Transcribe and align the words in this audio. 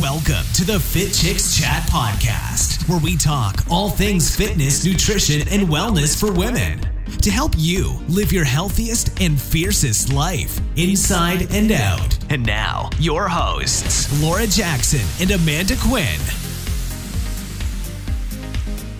Welcome 0.00 0.44
to 0.54 0.64
the 0.64 0.78
Fit 0.78 1.12
Chicks 1.12 1.58
Chat 1.58 1.82
Podcast, 1.90 2.88
where 2.88 3.00
we 3.00 3.16
talk 3.16 3.64
all 3.68 3.90
things 3.90 4.36
fitness, 4.36 4.84
nutrition, 4.84 5.40
and 5.48 5.66
wellness 5.66 6.18
for 6.18 6.30
women 6.30 6.80
to 7.20 7.30
help 7.32 7.54
you 7.56 7.98
live 8.06 8.32
your 8.32 8.44
healthiest 8.44 9.20
and 9.20 9.40
fiercest 9.40 10.12
life 10.12 10.60
inside 10.76 11.52
and 11.52 11.72
out. 11.72 12.16
And 12.30 12.46
now, 12.46 12.90
your 13.00 13.26
hosts, 13.28 14.22
Laura 14.22 14.46
Jackson 14.46 15.04
and 15.20 15.32
Amanda 15.32 15.74
Quinn. 15.80 16.20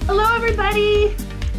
Hello, 0.07 0.35
everybody. 0.35 1.15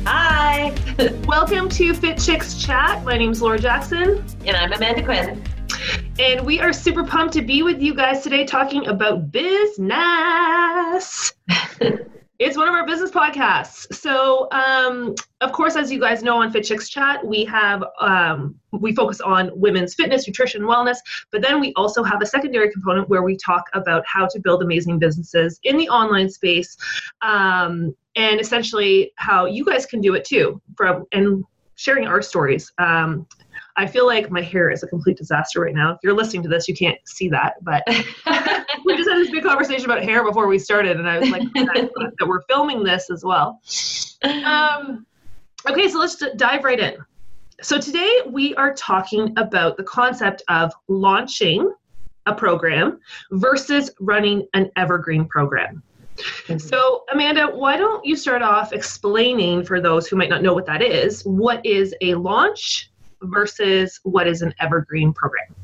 Hi. 0.05 0.75
Welcome 1.25 1.69
to 1.69 1.93
Fit 1.93 2.19
Chicks 2.19 2.61
Chat. 2.61 3.05
My 3.05 3.17
name's 3.17 3.41
Laura 3.41 3.57
Jackson. 3.59 4.21
And 4.45 4.57
I'm 4.57 4.73
Amanda 4.73 5.01
Quinn. 5.01 5.41
And 6.19 6.45
we 6.45 6.59
are 6.59 6.73
super 6.73 7.03
pumped 7.03 7.33
to 7.35 7.41
be 7.41 7.63
with 7.63 7.81
you 7.81 7.93
guys 7.93 8.23
today 8.23 8.45
talking 8.45 8.87
about 8.87 9.31
business. 9.31 9.83
it's 12.39 12.55
one 12.55 12.69
of 12.69 12.73
our 12.73 12.85
business 12.85 13.11
podcasts. 13.11 13.93
So, 13.93 14.47
um, 14.51 15.13
of 15.41 15.51
course, 15.51 15.75
as 15.75 15.91
you 15.91 15.99
guys 15.99 16.23
know 16.23 16.41
on 16.41 16.51
Fit 16.51 16.63
Chicks 16.63 16.87
Chat, 16.89 17.25
we 17.25 17.43
have 17.45 17.83
um, 17.99 18.55
we 18.71 18.95
focus 18.95 19.19
on 19.19 19.51
women's 19.53 19.93
fitness, 19.93 20.25
nutrition, 20.25 20.61
wellness, 20.61 20.97
but 21.31 21.41
then 21.41 21.59
we 21.59 21.73
also 21.75 22.01
have 22.01 22.21
a 22.21 22.25
secondary 22.25 22.71
component 22.71 23.09
where 23.09 23.23
we 23.23 23.35
talk 23.35 23.65
about 23.73 24.03
how 24.07 24.25
to 24.27 24.39
build 24.39 24.63
amazing 24.63 24.99
businesses 24.99 25.59
in 25.63 25.75
the 25.77 25.89
online 25.89 26.29
space, 26.29 26.77
um, 27.21 27.93
and 28.15 28.39
essentially 28.39 29.11
how 29.17 29.45
you 29.45 29.65
guys 29.65 29.85
can 29.85 29.99
do 29.99 30.15
it 30.15 30.23
too. 30.23 30.61
From 30.77 31.05
and 31.11 31.43
sharing 31.75 32.07
our 32.07 32.21
stories. 32.21 32.71
Um, 32.77 33.25
I 33.79 33.87
feel 33.87 34.05
like 34.05 34.29
my 34.29 34.41
hair 34.41 34.69
is 34.69 34.83
a 34.83 34.87
complete 34.87 35.15
disaster 35.15 35.61
right 35.61 35.73
now. 35.73 35.93
If 35.93 35.99
you're 36.03 36.13
listening 36.13 36.43
to 36.43 36.49
this, 36.49 36.67
you 36.67 36.75
can't 36.75 36.97
see 37.05 37.29
that, 37.29 37.53
but 37.63 37.81
we 37.87 38.97
just 38.97 39.09
had 39.09 39.19
this 39.19 39.31
big 39.31 39.41
conversation 39.41 39.85
about 39.85 40.03
hair 40.03 40.21
before 40.21 40.47
we 40.47 40.59
started, 40.59 40.97
and 40.97 41.07
I 41.07 41.19
was 41.19 41.29
like, 41.29 41.43
that 41.53 42.27
we're 42.27 42.41
filming 42.41 42.83
this 42.83 43.09
as 43.09 43.23
well. 43.23 43.61
Um, 44.21 45.05
okay, 45.65 45.87
so 45.87 45.97
let's 45.97 46.21
dive 46.35 46.65
right 46.65 46.77
in. 46.77 46.97
So 47.61 47.79
today 47.79 48.23
we 48.27 48.53
are 48.55 48.73
talking 48.73 49.33
about 49.37 49.77
the 49.77 49.83
concept 49.83 50.43
of 50.49 50.73
launching 50.89 51.73
a 52.25 52.35
program 52.35 52.99
versus 53.31 53.91
running 54.01 54.45
an 54.55 54.71
evergreen 54.75 55.25
program. 55.25 55.81
Mm-hmm. 56.17 56.57
So, 56.57 57.05
Amanda, 57.13 57.47
why 57.47 57.77
don't 57.77 58.03
you 58.03 58.17
start 58.17 58.41
off 58.41 58.73
explaining 58.73 59.63
for 59.63 59.79
those 59.79 60.05
who 60.07 60.17
might 60.17 60.29
not 60.29 60.43
know 60.43 60.53
what 60.53 60.65
that 60.65 60.81
is? 60.81 61.21
What 61.23 61.65
is 61.65 61.95
a 62.01 62.15
launch 62.15 62.88
versus 63.21 63.99
what 64.03 64.27
is 64.27 64.41
an 64.41 64.53
evergreen 64.59 65.13
program? 65.13 65.55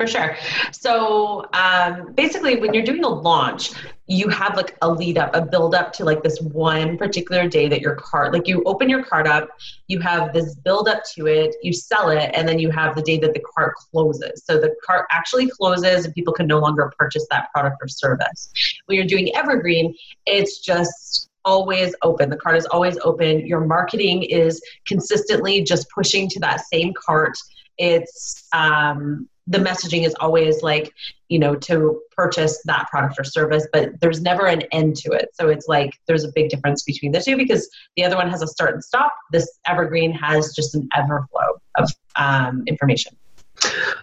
For 0.00 0.06
sure. 0.06 0.34
So 0.72 1.46
um, 1.52 2.14
basically, 2.14 2.58
when 2.58 2.72
you're 2.72 2.82
doing 2.82 3.04
a 3.04 3.08
launch, 3.08 3.72
you 4.06 4.28
have 4.28 4.56
like 4.56 4.74
a 4.80 4.90
lead 4.90 5.18
up, 5.18 5.30
a 5.34 5.42
build 5.42 5.74
up 5.74 5.92
to 5.92 6.06
like 6.06 6.22
this 6.22 6.40
one 6.40 6.96
particular 6.96 7.46
day 7.46 7.68
that 7.68 7.82
your 7.82 7.96
cart, 7.96 8.32
like 8.32 8.48
you 8.48 8.62
open 8.64 8.88
your 8.88 9.04
cart 9.04 9.26
up, 9.26 9.50
you 9.88 10.00
have 10.00 10.32
this 10.32 10.54
build 10.54 10.88
up 10.88 11.02
to 11.14 11.26
it, 11.26 11.54
you 11.62 11.74
sell 11.74 12.08
it, 12.08 12.30
and 12.32 12.48
then 12.48 12.58
you 12.58 12.70
have 12.70 12.94
the 12.94 13.02
day 13.02 13.18
that 13.18 13.34
the 13.34 13.42
cart 13.54 13.74
closes. 13.76 14.42
So 14.42 14.58
the 14.58 14.74
cart 14.82 15.06
actually 15.10 15.50
closes 15.50 16.06
and 16.06 16.14
people 16.14 16.32
can 16.32 16.46
no 16.46 16.60
longer 16.60 16.90
purchase 16.98 17.26
that 17.30 17.52
product 17.52 17.76
or 17.82 17.88
service. 17.88 18.50
When 18.86 18.96
you're 18.96 19.06
doing 19.06 19.36
evergreen, 19.36 19.94
it's 20.24 20.60
just 20.60 21.19
always 21.44 21.94
open. 22.02 22.30
The 22.30 22.36
cart 22.36 22.56
is 22.56 22.66
always 22.66 22.98
open. 23.02 23.46
Your 23.46 23.64
marketing 23.64 24.22
is 24.24 24.60
consistently 24.86 25.62
just 25.62 25.88
pushing 25.90 26.28
to 26.28 26.40
that 26.40 26.62
same 26.72 26.92
cart. 26.94 27.36
It's 27.78 28.46
um, 28.52 29.28
the 29.46 29.58
messaging 29.58 30.06
is 30.06 30.14
always 30.20 30.62
like, 30.62 30.92
you 31.28 31.38
know, 31.38 31.56
to 31.56 32.00
purchase 32.12 32.62
that 32.66 32.88
product 32.88 33.18
or 33.18 33.24
service, 33.24 33.66
but 33.72 33.98
there's 34.00 34.20
never 34.20 34.46
an 34.46 34.62
end 34.70 34.96
to 34.96 35.10
it. 35.12 35.30
So 35.34 35.48
it's 35.48 35.66
like 35.66 35.90
there's 36.06 36.24
a 36.24 36.30
big 36.34 36.50
difference 36.50 36.84
between 36.84 37.10
the 37.10 37.20
two 37.20 37.36
because 37.36 37.68
the 37.96 38.04
other 38.04 38.16
one 38.16 38.30
has 38.30 38.42
a 38.42 38.46
start 38.46 38.74
and 38.74 38.84
stop. 38.84 39.12
This 39.32 39.58
evergreen 39.66 40.12
has 40.12 40.54
just 40.54 40.74
an 40.74 40.88
everflow 40.96 41.58
of 41.76 41.90
um, 42.16 42.62
information. 42.66 43.16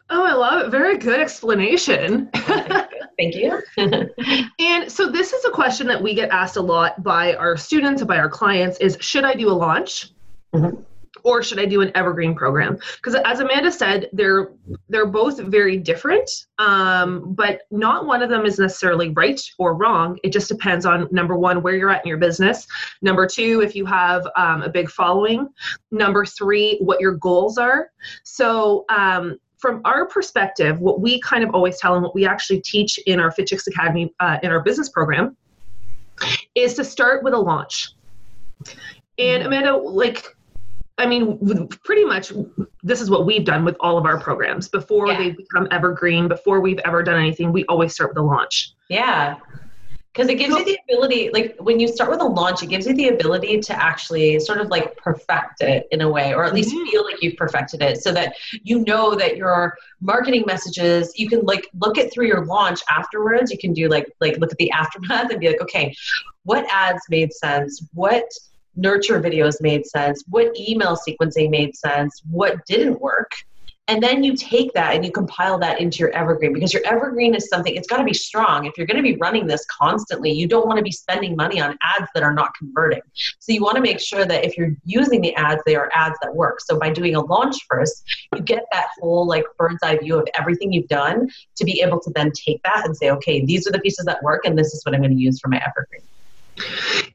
Oh, 0.10 0.26
I 0.26 0.34
love 0.34 0.66
it. 0.66 0.70
Very 0.70 0.98
good 0.98 1.20
explanation. 1.20 2.30
Thank 3.18 3.36
you. 3.36 3.62
and 4.60 4.92
so 4.92 5.10
this 5.10 5.34
is 5.34 5.44
a 5.46 5.52
question 5.52 5.88
that 5.88 6.02
we 6.02 6.14
get 6.14 6.30
asked 6.30 6.58
a 6.58 6.62
lot 6.62 7.02
by 7.04 7.34
our 7.36 7.58
students 7.58 8.02
and 8.02 8.08
by 8.08 8.18
our 8.18 8.30
clients 8.30 8.78
is 8.78 8.98
should 9.02 9.24
I 9.24 9.34
do 9.34 9.50
a 9.50 9.54
launch? 9.54 10.12
Mm-hmm. 10.54 10.82
Or 11.24 11.42
should 11.42 11.60
I 11.60 11.66
do 11.66 11.82
an 11.82 11.92
evergreen 11.96 12.36
program? 12.36 12.78
Because 12.96 13.16
as 13.26 13.40
Amanda 13.40 13.72
said, 13.72 14.08
they're 14.14 14.52
they're 14.88 15.08
both 15.08 15.40
very 15.40 15.76
different, 15.76 16.30
um, 16.58 17.34
but 17.34 17.62
not 17.72 18.06
one 18.06 18.22
of 18.22 18.30
them 18.30 18.46
is 18.46 18.60
necessarily 18.60 19.10
right 19.10 19.42
or 19.58 19.74
wrong. 19.74 20.20
It 20.24 20.32
just 20.32 20.48
depends 20.48 20.86
on 20.86 21.08
number 21.12 21.36
one 21.36 21.64
where 21.64 21.76
you're 21.76 21.90
at 21.90 22.06
in 22.06 22.08
your 22.08 22.20
business, 22.20 22.68
number 23.02 23.26
two 23.26 23.62
if 23.62 23.76
you 23.76 23.86
have 23.86 24.28
um, 24.38 24.62
a 24.62 24.70
big 24.70 24.90
following, 24.90 25.50
number 25.92 26.24
three 26.24 26.78
what 26.80 27.02
your 27.02 27.14
goals 27.14 27.58
are. 27.58 27.92
So 28.24 28.86
um, 28.88 29.38
from 29.58 29.82
our 29.86 30.06
perspective, 30.06 30.80
what 30.80 31.02
we 31.02 31.20
kind 31.22 31.44
of 31.44 31.54
always 31.54 31.80
tell 31.80 31.96
and 31.96 32.04
what 32.04 32.14
we 32.14 32.26
actually 32.26 32.62
teach 32.62 33.00
in 33.06 33.20
our 33.20 33.32
Fit 33.32 33.48
Chicks 33.48 33.68
Academy 33.68 34.14
uh, 34.20 34.38
in 34.44 34.52
our 34.52 34.62
business 34.62 34.90
program 34.90 35.36
is 36.56 36.74
to 36.76 36.84
start 36.84 37.24
with 37.24 37.34
a 37.34 37.38
launch. 37.38 37.92
And 39.18 39.42
mm-hmm. 39.42 39.48
Amanda, 39.48 39.78
like, 39.78 40.36
I 40.98 41.06
mean, 41.06 41.68
pretty 41.84 42.06
much 42.06 42.32
this 42.84 43.02
is 43.02 43.10
what 43.10 43.26
we've 43.26 43.46
done 43.46 43.66
with 43.66 43.76
all 43.80 43.98
of 43.98 44.06
our 44.06 44.20
programs. 44.20 44.68
Before 44.68 45.08
yeah. 45.08 45.18
they 45.18 45.32
become 45.32 45.68
evergreen, 45.72 46.28
before 46.28 46.60
we've 46.60 46.80
ever 46.86 47.04
done 47.04 47.20
anything, 47.20 47.52
we 47.52 47.66
always 47.66 47.94
start 47.94 48.12
with 48.12 48.18
a 48.18 48.24
launch. 48.24 48.74
Yeah 48.90 49.38
because 50.18 50.32
it 50.32 50.36
gives 50.36 50.56
you 50.56 50.66
the 50.66 50.80
ability 50.90 51.30
like 51.32 51.56
when 51.60 51.80
you 51.80 51.88
start 51.88 52.10
with 52.10 52.20
a 52.22 52.26
launch 52.26 52.64
it 52.64 52.68
gives 52.68 52.88
you 52.88 52.94
the 52.96 53.10
ability 53.10 53.60
to 53.60 53.74
actually 53.74 54.40
sort 54.40 54.60
of 54.60 54.68
like 54.70 54.98
perfect 54.98 55.62
it 55.62 55.88
in 55.92 56.02
a 56.02 56.10
way 56.10 56.34
or 56.34 56.44
at 56.44 56.56
least 56.56 56.74
mm-hmm. 56.74 56.90
feel 56.90 57.04
like 57.04 57.22
you've 57.22 57.38
perfected 57.38 57.84
it 57.84 58.02
so 58.02 58.12
that 58.12 58.36
you 58.64 58.84
know 58.86 59.14
that 59.14 59.38
your 59.38 59.78
marketing 60.02 60.44
messages 60.48 61.14
you 61.20 61.30
can 61.30 61.42
like 61.42 61.68
look 61.80 62.00
it 62.00 62.12
through 62.12 62.26
your 62.26 62.46
launch 62.46 62.80
afterwards. 62.90 63.52
You 63.52 63.60
can 63.60 63.74
do 63.74 63.88
like 63.90 64.12
like 64.20 64.38
look 64.38 64.52
at 64.52 64.58
the 64.58 64.72
aftermath 64.82 65.30
and 65.30 65.40
be 65.40 65.48
like 65.48 65.62
okay 65.62 65.94
what 66.44 66.66
ads 66.72 67.02
made 67.10 67.34
sense? 67.34 67.86
What 67.94 68.24
nurture 68.76 69.20
videos 69.20 69.56
made 69.60 69.86
sense? 69.86 70.24
What 70.30 70.56
email 70.58 70.98
sequencing 70.98 71.50
made 71.50 71.76
sense? 71.76 72.22
What 72.30 72.66
didn't 72.66 73.02
work 73.02 73.32
and 73.88 74.04
then 74.04 74.24
you 74.24 74.36
take 74.36 74.74
that 74.74 74.96
and 74.96 75.06
you 75.06 75.12
compile 75.12 75.58
that 75.60 75.80
into 75.80 76.00
your 76.00 76.12
evergreen 76.12 76.54
because 76.54 76.74
your 76.74 76.86
evergreen 76.86 77.34
is 77.34 77.48
something 77.48 77.76
it's 77.76 77.88
got 77.88 77.98
to 77.98 78.04
be 78.04 78.14
strong. 78.14 78.66
If 78.66 78.78
you're 78.78 78.88
going 78.88 78.98
to 78.98 79.04
be 79.04 79.16
running 79.18 79.48
this 79.48 79.66
constantly 79.66 80.32
you 80.32 80.48
don't 80.48 80.68
want 80.68 80.78
to 80.78 80.84
be 80.84 80.92
spending 80.92 81.36
money 81.36 81.60
on 81.62 81.78
ads 81.82 82.08
that 82.14 82.24
are 82.24 82.34
not 82.34 82.54
converting. 82.58 83.02
So 83.40 83.52
you 83.52 83.62
want 83.62 83.76
to 83.76 83.82
make 83.82 84.00
sure 84.00 84.26
that 84.26 84.46
if 84.46 84.58
you're 84.58 84.76
using 84.86 85.22
the 85.22 85.36
ads 85.36 85.62
they 85.66 85.76
are 85.76 85.90
ads 85.94 86.18
that 86.22 86.36
work. 86.36 86.62
So 86.62 86.80
by 86.80 86.92
doing 86.92 87.16
a 87.16 87.22
launch 87.22 87.56
first 87.70 88.04
you 88.36 88.42
get 88.42 88.64
that 88.72 88.88
whole 89.00 89.26
like 89.26 89.46
bird's 89.58 89.80
eye 89.84 89.98
view 89.98 90.18
of 90.20 90.28
everything 90.38 90.72
you've 90.74 90.88
done 90.88 91.30
to 91.56 91.66
be 91.66 91.82
able 91.82 92.00
to 92.02 92.12
then 92.16 92.32
take 92.32 92.62
that 92.64 92.86
and 92.86 92.96
say 92.96 93.10
okay 93.12 93.46
these 93.46 93.68
are 93.68 93.72
the 93.72 93.80
pieces 93.80 94.06
that 94.06 94.22
work 94.24 94.46
and 94.46 94.58
this 94.58 94.74
is 94.74 94.84
what 94.86 94.94
i'm 94.94 95.02
going 95.02 95.16
to 95.16 95.22
use 95.22 95.40
for 95.40 95.50
my 95.50 95.62
evergreen. 95.66 96.02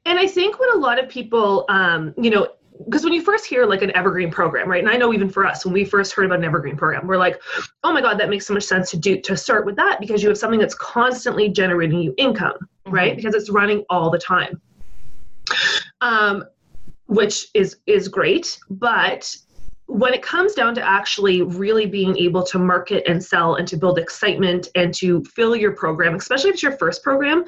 And 0.04 0.18
I 0.18 0.26
think 0.26 0.58
what 0.58 0.74
a 0.74 0.78
lot 0.78 0.98
of 0.98 1.08
people, 1.08 1.64
um, 1.68 2.14
you 2.16 2.30
know, 2.30 2.48
because 2.84 3.04
when 3.04 3.12
you 3.12 3.22
first 3.22 3.44
hear 3.46 3.66
like 3.66 3.82
an 3.82 3.94
evergreen 3.96 4.30
program 4.30 4.68
right 4.68 4.82
and 4.82 4.92
i 4.92 4.96
know 4.96 5.12
even 5.12 5.28
for 5.28 5.46
us 5.46 5.64
when 5.64 5.72
we 5.72 5.84
first 5.84 6.12
heard 6.12 6.26
about 6.26 6.38
an 6.38 6.44
evergreen 6.44 6.76
program 6.76 7.06
we're 7.06 7.16
like 7.16 7.40
oh 7.84 7.92
my 7.92 8.00
god 8.00 8.18
that 8.18 8.28
makes 8.28 8.46
so 8.46 8.54
much 8.54 8.64
sense 8.64 8.90
to 8.90 8.96
do 8.96 9.20
to 9.20 9.36
start 9.36 9.66
with 9.66 9.76
that 9.76 9.98
because 10.00 10.22
you 10.22 10.28
have 10.28 10.38
something 10.38 10.60
that's 10.60 10.74
constantly 10.74 11.48
generating 11.48 12.00
you 12.00 12.14
income 12.16 12.54
mm-hmm. 12.54 12.92
right 12.92 13.16
because 13.16 13.34
it's 13.34 13.50
running 13.50 13.84
all 13.90 14.10
the 14.10 14.18
time 14.18 14.60
um, 16.00 16.44
which 17.06 17.46
is 17.54 17.76
is 17.86 18.08
great 18.08 18.58
but 18.70 19.34
when 19.86 20.14
it 20.14 20.22
comes 20.22 20.54
down 20.54 20.74
to 20.74 20.82
actually 20.82 21.42
really 21.42 21.84
being 21.84 22.16
able 22.16 22.42
to 22.42 22.58
market 22.58 23.04
and 23.06 23.22
sell 23.22 23.56
and 23.56 23.68
to 23.68 23.76
build 23.76 23.98
excitement 23.98 24.68
and 24.74 24.94
to 24.94 25.22
fill 25.24 25.54
your 25.54 25.72
program, 25.72 26.14
especially 26.14 26.48
if 26.48 26.54
it's 26.54 26.62
your 26.62 26.78
first 26.78 27.02
program, 27.02 27.44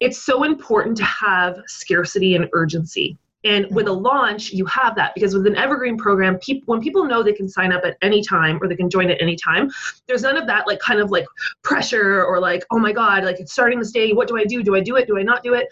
it's 0.00 0.24
so 0.24 0.44
important 0.44 0.96
to 0.96 1.04
have 1.04 1.58
scarcity 1.66 2.36
and 2.36 2.48
urgency. 2.54 3.18
And 3.44 3.66
mm-hmm. 3.66 3.74
with 3.74 3.88
a 3.88 3.92
launch, 3.92 4.52
you 4.52 4.64
have 4.66 4.94
that 4.96 5.14
because 5.14 5.34
with 5.34 5.46
an 5.46 5.56
evergreen 5.56 5.96
program, 5.96 6.38
people 6.38 6.72
when 6.72 6.80
people 6.80 7.04
know 7.04 7.22
they 7.22 7.32
can 7.32 7.48
sign 7.48 7.72
up 7.72 7.84
at 7.84 7.96
any 8.02 8.22
time 8.22 8.58
or 8.62 8.68
they 8.68 8.76
can 8.76 8.90
join 8.90 9.10
at 9.10 9.20
any 9.20 9.36
time, 9.36 9.70
there's 10.06 10.22
none 10.22 10.36
of 10.36 10.46
that 10.46 10.66
like 10.66 10.78
kind 10.80 11.00
of 11.00 11.10
like 11.10 11.26
pressure 11.62 12.24
or 12.24 12.40
like, 12.40 12.64
oh 12.70 12.78
my 12.78 12.92
God, 12.92 13.24
like 13.24 13.40
it's 13.40 13.52
starting 13.52 13.78
this 13.78 13.92
day. 13.92 14.12
What 14.12 14.28
do 14.28 14.38
I 14.38 14.44
do? 14.44 14.62
Do 14.62 14.74
I 14.74 14.80
do 14.80 14.96
it? 14.96 15.06
Do 15.06 15.18
I 15.18 15.22
not 15.22 15.42
do 15.42 15.54
it? 15.54 15.68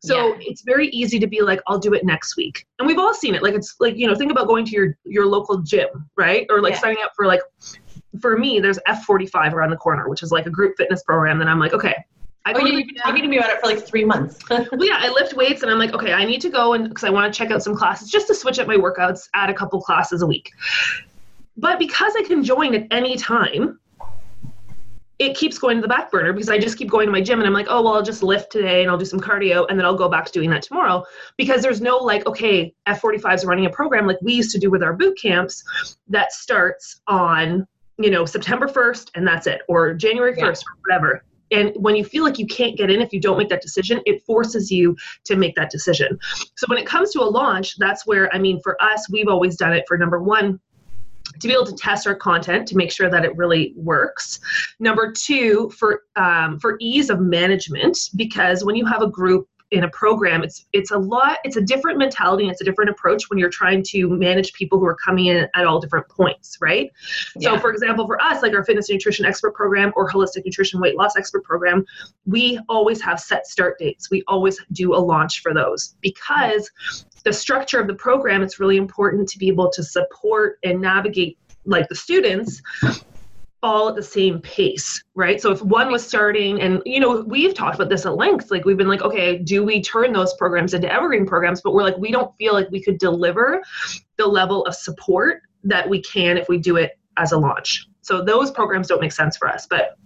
So 0.00 0.28
yeah. 0.28 0.38
it's 0.40 0.62
very 0.62 0.88
easy 0.88 1.18
to 1.18 1.26
be 1.26 1.42
like, 1.42 1.60
I'll 1.66 1.78
do 1.78 1.94
it 1.94 2.04
next 2.04 2.36
week. 2.36 2.64
And 2.78 2.86
we've 2.86 2.98
all 2.98 3.12
seen 3.12 3.34
it. 3.34 3.42
Like 3.42 3.54
it's 3.54 3.74
like, 3.80 3.96
you 3.96 4.06
know, 4.06 4.14
think 4.14 4.30
about 4.30 4.46
going 4.46 4.64
to 4.66 4.70
your 4.72 4.96
your 5.04 5.26
local 5.26 5.58
gym, 5.58 5.88
right? 6.16 6.46
Or 6.50 6.62
like 6.62 6.74
yeah. 6.74 6.80
signing 6.80 6.98
up 7.02 7.12
for 7.16 7.26
like 7.26 7.40
for 8.20 8.38
me, 8.38 8.60
there's 8.60 8.78
F45 8.88 9.52
around 9.52 9.70
the 9.70 9.76
corner, 9.76 10.08
which 10.08 10.22
is 10.22 10.30
like 10.30 10.46
a 10.46 10.50
group 10.50 10.74
fitness 10.76 11.02
program. 11.02 11.38
That 11.38 11.48
I'm 11.48 11.58
like, 11.58 11.72
okay, 11.72 11.96
I 12.46 12.52
oh, 12.52 12.64
you've 12.64 12.86
been 12.86 12.94
talking 12.94 13.22
to 13.22 13.28
me 13.28 13.38
about 13.38 13.50
it 13.50 13.60
for 13.60 13.66
like 13.66 13.84
three 13.84 14.04
months. 14.04 14.38
well, 14.50 14.68
yeah, 14.80 14.98
I 15.00 15.08
lift 15.08 15.34
weights 15.34 15.62
and 15.62 15.70
I'm 15.70 15.80
like, 15.80 15.92
okay, 15.94 16.12
I 16.12 16.24
need 16.24 16.40
to 16.42 16.48
go 16.48 16.74
and 16.74 16.88
because 16.88 17.02
I 17.02 17.10
want 17.10 17.32
to 17.32 17.36
check 17.36 17.50
out 17.50 17.60
some 17.60 17.74
classes 17.74 18.08
just 18.08 18.28
to 18.28 18.36
switch 18.36 18.60
up 18.60 18.68
my 18.68 18.76
workouts, 18.76 19.28
add 19.34 19.50
a 19.50 19.54
couple 19.54 19.80
classes 19.82 20.22
a 20.22 20.26
week. 20.26 20.52
But 21.56 21.80
because 21.80 22.14
I 22.16 22.22
can 22.22 22.44
join 22.44 22.72
at 22.76 22.86
any 22.92 23.16
time, 23.16 23.80
it 25.18 25.36
keeps 25.36 25.58
going 25.58 25.78
to 25.78 25.82
the 25.82 25.88
back 25.88 26.12
burner 26.12 26.32
because 26.32 26.48
I 26.48 26.56
just 26.58 26.78
keep 26.78 26.88
going 26.88 27.06
to 27.06 27.12
my 27.12 27.20
gym 27.20 27.40
and 27.40 27.48
I'm 27.48 27.52
like, 27.52 27.66
oh, 27.68 27.82
well, 27.82 27.94
I'll 27.94 28.02
just 28.02 28.22
lift 28.22 28.52
today 28.52 28.82
and 28.82 28.90
I'll 28.92 28.98
do 28.98 29.04
some 29.04 29.18
cardio 29.18 29.66
and 29.68 29.76
then 29.76 29.84
I'll 29.84 29.96
go 29.96 30.08
back 30.08 30.26
to 30.26 30.32
doing 30.32 30.50
that 30.50 30.62
tomorrow. 30.62 31.04
Because 31.36 31.62
there's 31.62 31.80
no 31.80 31.96
like, 31.96 32.26
okay, 32.26 32.72
F45 32.86 33.34
is 33.34 33.44
running 33.44 33.66
a 33.66 33.70
program 33.70 34.06
like 34.06 34.18
we 34.22 34.34
used 34.34 34.52
to 34.52 34.58
do 34.60 34.70
with 34.70 34.84
our 34.84 34.92
boot 34.92 35.18
camps 35.20 35.64
that 36.06 36.32
starts 36.32 37.00
on, 37.08 37.66
you 37.98 38.10
know, 38.10 38.24
September 38.24 38.68
1st 38.68 39.10
and 39.16 39.26
that's 39.26 39.48
it, 39.48 39.62
or 39.68 39.94
January 39.94 40.34
1st, 40.34 40.38
yeah. 40.38 40.48
or 40.48 40.76
whatever. 40.86 41.24
And 41.56 41.72
when 41.76 41.96
you 41.96 42.04
feel 42.04 42.24
like 42.24 42.38
you 42.38 42.46
can't 42.46 42.76
get 42.76 42.90
in 42.90 43.00
if 43.00 43.12
you 43.14 43.20
don't 43.20 43.38
make 43.38 43.48
that 43.48 43.62
decision, 43.62 44.00
it 44.04 44.22
forces 44.24 44.70
you 44.70 44.96
to 45.24 45.36
make 45.36 45.54
that 45.56 45.70
decision. 45.70 46.18
So 46.56 46.66
when 46.68 46.78
it 46.78 46.86
comes 46.86 47.12
to 47.12 47.20
a 47.20 47.30
launch, 47.40 47.76
that's 47.78 48.06
where, 48.06 48.32
I 48.34 48.38
mean, 48.38 48.60
for 48.62 48.80
us, 48.82 49.08
we've 49.10 49.28
always 49.28 49.56
done 49.56 49.72
it 49.72 49.84
for 49.88 49.96
number 49.96 50.22
one, 50.22 50.60
to 51.40 51.48
be 51.48 51.52
able 51.52 51.66
to 51.66 51.74
test 51.74 52.06
our 52.06 52.14
content 52.14 52.68
to 52.68 52.76
make 52.76 52.92
sure 52.92 53.10
that 53.10 53.24
it 53.24 53.36
really 53.36 53.74
works. 53.76 54.38
Number 54.78 55.12
two, 55.12 55.70
for 55.78 56.02
um, 56.16 56.58
for 56.60 56.76
ease 56.80 57.10
of 57.10 57.20
management, 57.20 57.98
because 58.16 58.64
when 58.64 58.76
you 58.76 58.86
have 58.86 59.02
a 59.02 59.08
group 59.08 59.48
in 59.72 59.84
a 59.84 59.90
program 59.90 60.44
it's 60.44 60.64
it's 60.72 60.92
a 60.92 60.98
lot 60.98 61.38
it's 61.42 61.56
a 61.56 61.60
different 61.60 61.98
mentality 61.98 62.48
it's 62.48 62.60
a 62.60 62.64
different 62.64 62.88
approach 62.88 63.28
when 63.28 63.38
you're 63.38 63.50
trying 63.50 63.82
to 63.82 64.08
manage 64.08 64.52
people 64.52 64.78
who 64.78 64.86
are 64.86 64.94
coming 64.94 65.26
in 65.26 65.48
at 65.54 65.66
all 65.66 65.80
different 65.80 66.08
points 66.08 66.56
right 66.60 66.90
yeah. 67.36 67.50
so 67.50 67.58
for 67.58 67.72
example 67.72 68.06
for 68.06 68.20
us 68.22 68.42
like 68.42 68.54
our 68.54 68.64
fitness 68.64 68.88
nutrition 68.88 69.24
expert 69.24 69.54
program 69.54 69.92
or 69.96 70.08
holistic 70.08 70.44
nutrition 70.44 70.80
weight 70.80 70.96
loss 70.96 71.16
expert 71.16 71.42
program 71.42 71.84
we 72.26 72.60
always 72.68 73.00
have 73.00 73.18
set 73.18 73.46
start 73.46 73.76
dates 73.78 74.08
we 74.10 74.22
always 74.28 74.60
do 74.72 74.94
a 74.94 74.98
launch 74.98 75.40
for 75.40 75.52
those 75.52 75.96
because 76.00 76.70
the 77.26 77.32
structure 77.32 77.80
of 77.80 77.88
the 77.88 77.94
program, 77.94 78.40
it's 78.40 78.60
really 78.60 78.76
important 78.76 79.28
to 79.30 79.38
be 79.38 79.48
able 79.48 79.68
to 79.72 79.82
support 79.82 80.60
and 80.62 80.80
navigate 80.80 81.36
like 81.64 81.88
the 81.88 81.94
students 81.96 82.62
all 83.66 83.88
at 83.88 83.96
the 83.96 84.02
same 84.02 84.40
pace, 84.40 85.02
right? 85.14 85.40
So 85.40 85.50
if 85.50 85.60
one 85.60 85.90
was 85.90 86.06
starting, 86.06 86.60
and 86.60 86.80
you 86.86 87.00
know, 87.00 87.22
we've 87.26 87.52
talked 87.52 87.74
about 87.74 87.88
this 87.88 88.06
at 88.06 88.14
length, 88.14 88.50
like 88.50 88.64
we've 88.64 88.76
been 88.76 88.88
like, 88.88 89.02
okay, 89.02 89.38
do 89.38 89.64
we 89.64 89.82
turn 89.82 90.12
those 90.12 90.32
programs 90.34 90.72
into 90.72 90.90
evergreen 90.90 91.26
programs? 91.26 91.60
But 91.60 91.74
we're 91.74 91.82
like, 91.82 91.98
we 91.98 92.12
don't 92.12 92.32
feel 92.38 92.54
like 92.54 92.70
we 92.70 92.80
could 92.80 92.98
deliver 92.98 93.60
the 94.16 94.26
level 94.26 94.64
of 94.66 94.74
support 94.76 95.42
that 95.64 95.88
we 95.88 96.00
can 96.00 96.38
if 96.38 96.48
we 96.48 96.58
do 96.58 96.76
it 96.76 96.98
as 97.16 97.32
a 97.32 97.38
launch. 97.38 97.88
So 98.02 98.22
those 98.22 98.52
programs 98.52 98.86
don't 98.86 99.00
make 99.00 99.12
sense 99.12 99.36
for 99.36 99.48
us, 99.48 99.66
but 99.68 99.98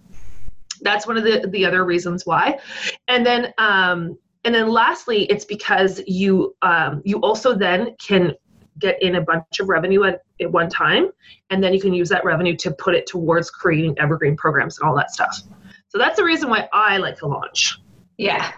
that's 0.81 1.05
one 1.05 1.15
of 1.15 1.23
the 1.23 1.47
the 1.51 1.63
other 1.63 1.85
reasons 1.85 2.25
why. 2.25 2.59
And 3.07 3.23
then 3.23 3.53
um 3.59 4.17
and 4.43 4.55
then 4.55 4.69
lastly 4.69 5.25
it's 5.25 5.45
because 5.45 6.01
you 6.07 6.55
um, 6.63 7.03
you 7.05 7.19
also 7.19 7.55
then 7.55 7.95
can 7.99 8.33
get 8.79 9.01
in 9.01 9.15
a 9.15 9.21
bunch 9.21 9.59
of 9.59 9.69
revenue 9.69 10.03
at, 10.03 10.23
at 10.41 10.51
one 10.51 10.69
time 10.69 11.09
and 11.49 11.63
then 11.63 11.73
you 11.73 11.81
can 11.81 11.93
use 11.93 12.09
that 12.09 12.23
revenue 12.23 12.55
to 12.57 12.71
put 12.71 12.95
it 12.95 13.05
towards 13.05 13.49
creating 13.49 13.97
evergreen 13.99 14.35
programs 14.35 14.79
and 14.79 14.87
all 14.87 14.95
that 14.95 15.11
stuff. 15.11 15.41
So 15.89 15.97
that's 15.97 16.15
the 16.15 16.23
reason 16.23 16.49
why 16.49 16.67
i 16.71 16.97
like 16.97 17.17
to 17.17 17.27
launch. 17.27 17.79
Yeah. 18.17 18.51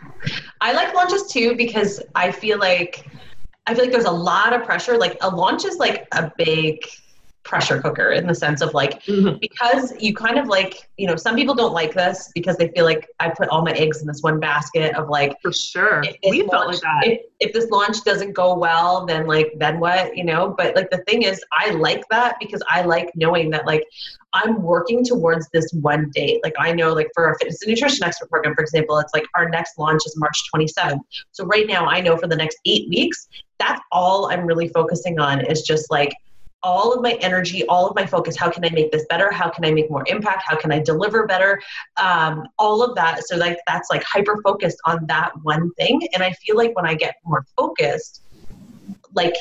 I 0.62 0.74
like 0.74 0.94
launches 0.94 1.28
too 1.28 1.56
because 1.56 2.02
i 2.16 2.32
feel 2.32 2.60
like 2.60 3.06
i 3.66 3.74
feel 3.74 3.84
like 3.84 3.94
there's 3.94 4.06
a 4.06 4.12
lot 4.12 4.54
of 4.54 4.64
pressure. 4.64 4.98
Like 4.98 5.18
a 5.22 5.36
launch 5.36 5.66
is 5.66 5.78
like 5.78 6.08
a 6.12 6.32
big 6.38 6.80
pressure 7.44 7.82
cooker 7.82 8.12
in 8.12 8.26
the 8.26 8.34
sense 8.34 8.62
of 8.62 8.74
like 8.74 9.04
mm-hmm. 9.04 9.38
because 9.40 9.94
you 10.02 10.14
kind 10.14 10.38
of 10.38 10.48
like 10.48 10.90
you 10.98 11.06
know 11.06 11.16
some 11.16 11.36
people 11.36 11.54
don't 11.54 11.74
like 11.74 11.94
this 11.94 12.32
because 12.34 12.56
they 12.58 12.70
feel 12.70 12.86
like 12.86 13.08
I 13.20 13.30
put 13.30 13.50
all 13.50 13.64
my 13.64 13.72
eggs 13.72 14.02
in 14.02 14.08
this 14.08 14.22
one 14.22 14.40
basket 14.40 14.96
of 14.96 15.10
like 15.10 15.40
for 15.42 15.52
sure. 15.52 16.04
we 16.30 16.42
launch, 16.42 16.52
felt 16.52 16.68
like 16.68 16.82
that. 16.82 17.02
if, 17.04 17.22
if 17.40 17.54
this 17.54 17.70
launch 17.70 18.04
doesn't 18.04 18.34
go 18.34 18.58
well 18.58 19.06
then 19.06 19.28
like 19.28 19.54
then 19.58 19.80
what 19.80 20.16
you 20.16 20.24
know? 20.24 20.56
But 20.58 20.76
like 20.76 20.90
the 20.90 21.00
thing 21.00 21.24
is 21.24 21.44
I 21.58 21.72
like 21.72 22.04
that 22.10 22.38
because 22.40 22.64
I 22.70 22.82
like 22.82 23.12
knowing 23.16 23.50
that 23.52 23.66
like 23.66 23.84
I'm 24.34 24.64
working 24.64 25.04
towards 25.04 25.48
this 25.54 25.72
one 25.74 26.12
date. 26.16 26.42
Like 26.44 26.56
I 26.58 26.72
know 26.72 26.94
like 26.94 27.10
for 27.14 27.28
our 27.28 27.38
fitness 27.38 27.62
and 27.62 27.70
nutrition 27.70 28.04
expert 28.06 28.30
program 28.30 28.56
for 28.56 28.62
example 28.62 28.98
it's 29.00 29.14
like 29.14 29.26
our 29.36 29.50
next 29.50 29.78
launch 29.78 30.02
is 30.06 30.16
March 30.18 30.38
27th 30.54 31.00
so 31.32 31.46
right 31.46 31.68
now 31.68 31.86
I 31.86 32.00
know 32.00 32.18
for 32.18 32.28
the 32.28 32.36
next 32.36 32.58
eight 32.66 32.88
weeks 32.90 33.28
that's 33.60 33.82
all 33.92 34.32
I'm 34.32 34.46
really 34.46 34.68
focusing 34.70 35.20
on 35.20 35.46
is 35.46 35.62
just 35.62 35.92
like 35.92 36.14
all 36.64 36.94
of 36.94 37.02
my 37.02 37.14
energy, 37.14 37.66
all 37.68 37.88
of 37.88 37.96
my 37.96 38.06
focus. 38.06 38.38
How 38.38 38.50
can 38.50 38.64
I 38.66 38.70
make 38.70 38.92
this 38.92 39.06
better? 39.10 39.32
How 39.32 39.50
can 39.50 39.66
I 39.66 39.72
make 39.72 39.92
more 39.92 40.04
impact? 40.08 40.44
How 40.46 40.56
can 40.56 40.72
I 40.72 40.80
deliver 40.80 41.28
better? 41.28 41.62
Um, 42.02 42.48
all 42.58 42.82
of 42.82 42.96
that. 42.96 43.28
So 43.28 43.36
like 43.36 43.60
that's 43.68 43.90
like 43.92 44.04
hyper 44.04 44.42
focused 44.42 44.78
on 44.86 45.06
that 45.08 45.32
one 45.44 45.72
thing. 45.74 46.08
And 46.14 46.24
I 46.24 46.32
feel 46.32 46.56
like 46.56 46.76
when 46.76 46.86
I 46.86 46.96
get 46.96 47.16
more 47.26 47.46
focused, 47.58 48.22
like 49.14 49.36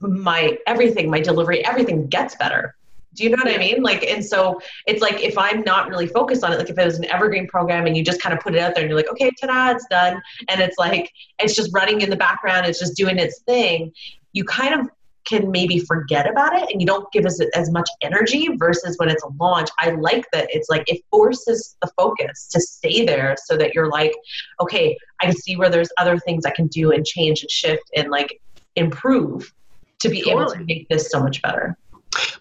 my 0.00 0.58
everything, 0.66 1.10
my 1.10 1.20
delivery, 1.20 1.64
everything 1.64 2.06
gets 2.06 2.36
better. 2.36 2.76
Do 3.14 3.24
you 3.24 3.30
know 3.30 3.38
what 3.42 3.54
I 3.54 3.56
mean? 3.56 3.82
Like, 3.82 4.04
and 4.04 4.22
so 4.22 4.60
it's 4.86 5.00
like 5.00 5.22
if 5.22 5.38
I'm 5.38 5.62
not 5.62 5.88
really 5.88 6.06
focused 6.06 6.44
on 6.44 6.52
it, 6.52 6.58
like 6.58 6.68
if 6.68 6.78
it 6.78 6.84
was 6.84 6.98
an 6.98 7.06
evergreen 7.06 7.46
program 7.46 7.86
and 7.86 7.96
you 7.96 8.04
just 8.04 8.20
kind 8.20 8.34
of 8.34 8.40
put 8.40 8.54
it 8.54 8.60
out 8.60 8.74
there 8.74 8.84
and 8.84 8.90
you're 8.90 8.98
like, 8.98 9.10
okay, 9.10 9.30
ta-da, 9.40 9.70
it's 9.74 9.86
done, 9.90 10.20
and 10.50 10.60
it's 10.60 10.76
like 10.76 11.10
it's 11.38 11.54
just 11.54 11.70
running 11.72 12.02
in 12.02 12.10
the 12.10 12.16
background, 12.16 12.66
it's 12.66 12.78
just 12.78 12.94
doing 12.94 13.18
its 13.18 13.40
thing. 13.40 13.90
You 14.34 14.44
kind 14.44 14.78
of 14.78 14.90
can 15.26 15.50
maybe 15.50 15.80
forget 15.80 16.28
about 16.28 16.54
it 16.56 16.70
and 16.70 16.80
you 16.80 16.86
don't 16.86 17.10
give 17.12 17.26
us 17.26 17.40
as 17.54 17.70
much 17.70 17.88
energy 18.02 18.48
versus 18.56 18.96
when 18.98 19.08
it's 19.08 19.22
a 19.24 19.28
launch 19.38 19.68
i 19.80 19.90
like 19.90 20.24
that 20.32 20.46
it's 20.50 20.68
like 20.68 20.84
it 20.86 21.02
forces 21.10 21.76
the 21.82 21.90
focus 21.96 22.48
to 22.48 22.60
stay 22.60 23.04
there 23.04 23.36
so 23.44 23.56
that 23.56 23.74
you're 23.74 23.90
like 23.90 24.12
okay 24.60 24.96
i 25.20 25.26
can 25.26 25.36
see 25.36 25.56
where 25.56 25.70
there's 25.70 25.90
other 25.98 26.18
things 26.18 26.44
i 26.46 26.50
can 26.50 26.66
do 26.68 26.92
and 26.92 27.04
change 27.04 27.42
and 27.42 27.50
shift 27.50 27.84
and 27.96 28.10
like 28.10 28.40
improve 28.76 29.52
to 29.98 30.08
be 30.08 30.22
totally. 30.22 30.42
able 30.42 30.52
to 30.52 30.64
make 30.64 30.88
this 30.88 31.10
so 31.10 31.20
much 31.22 31.42
better 31.42 31.76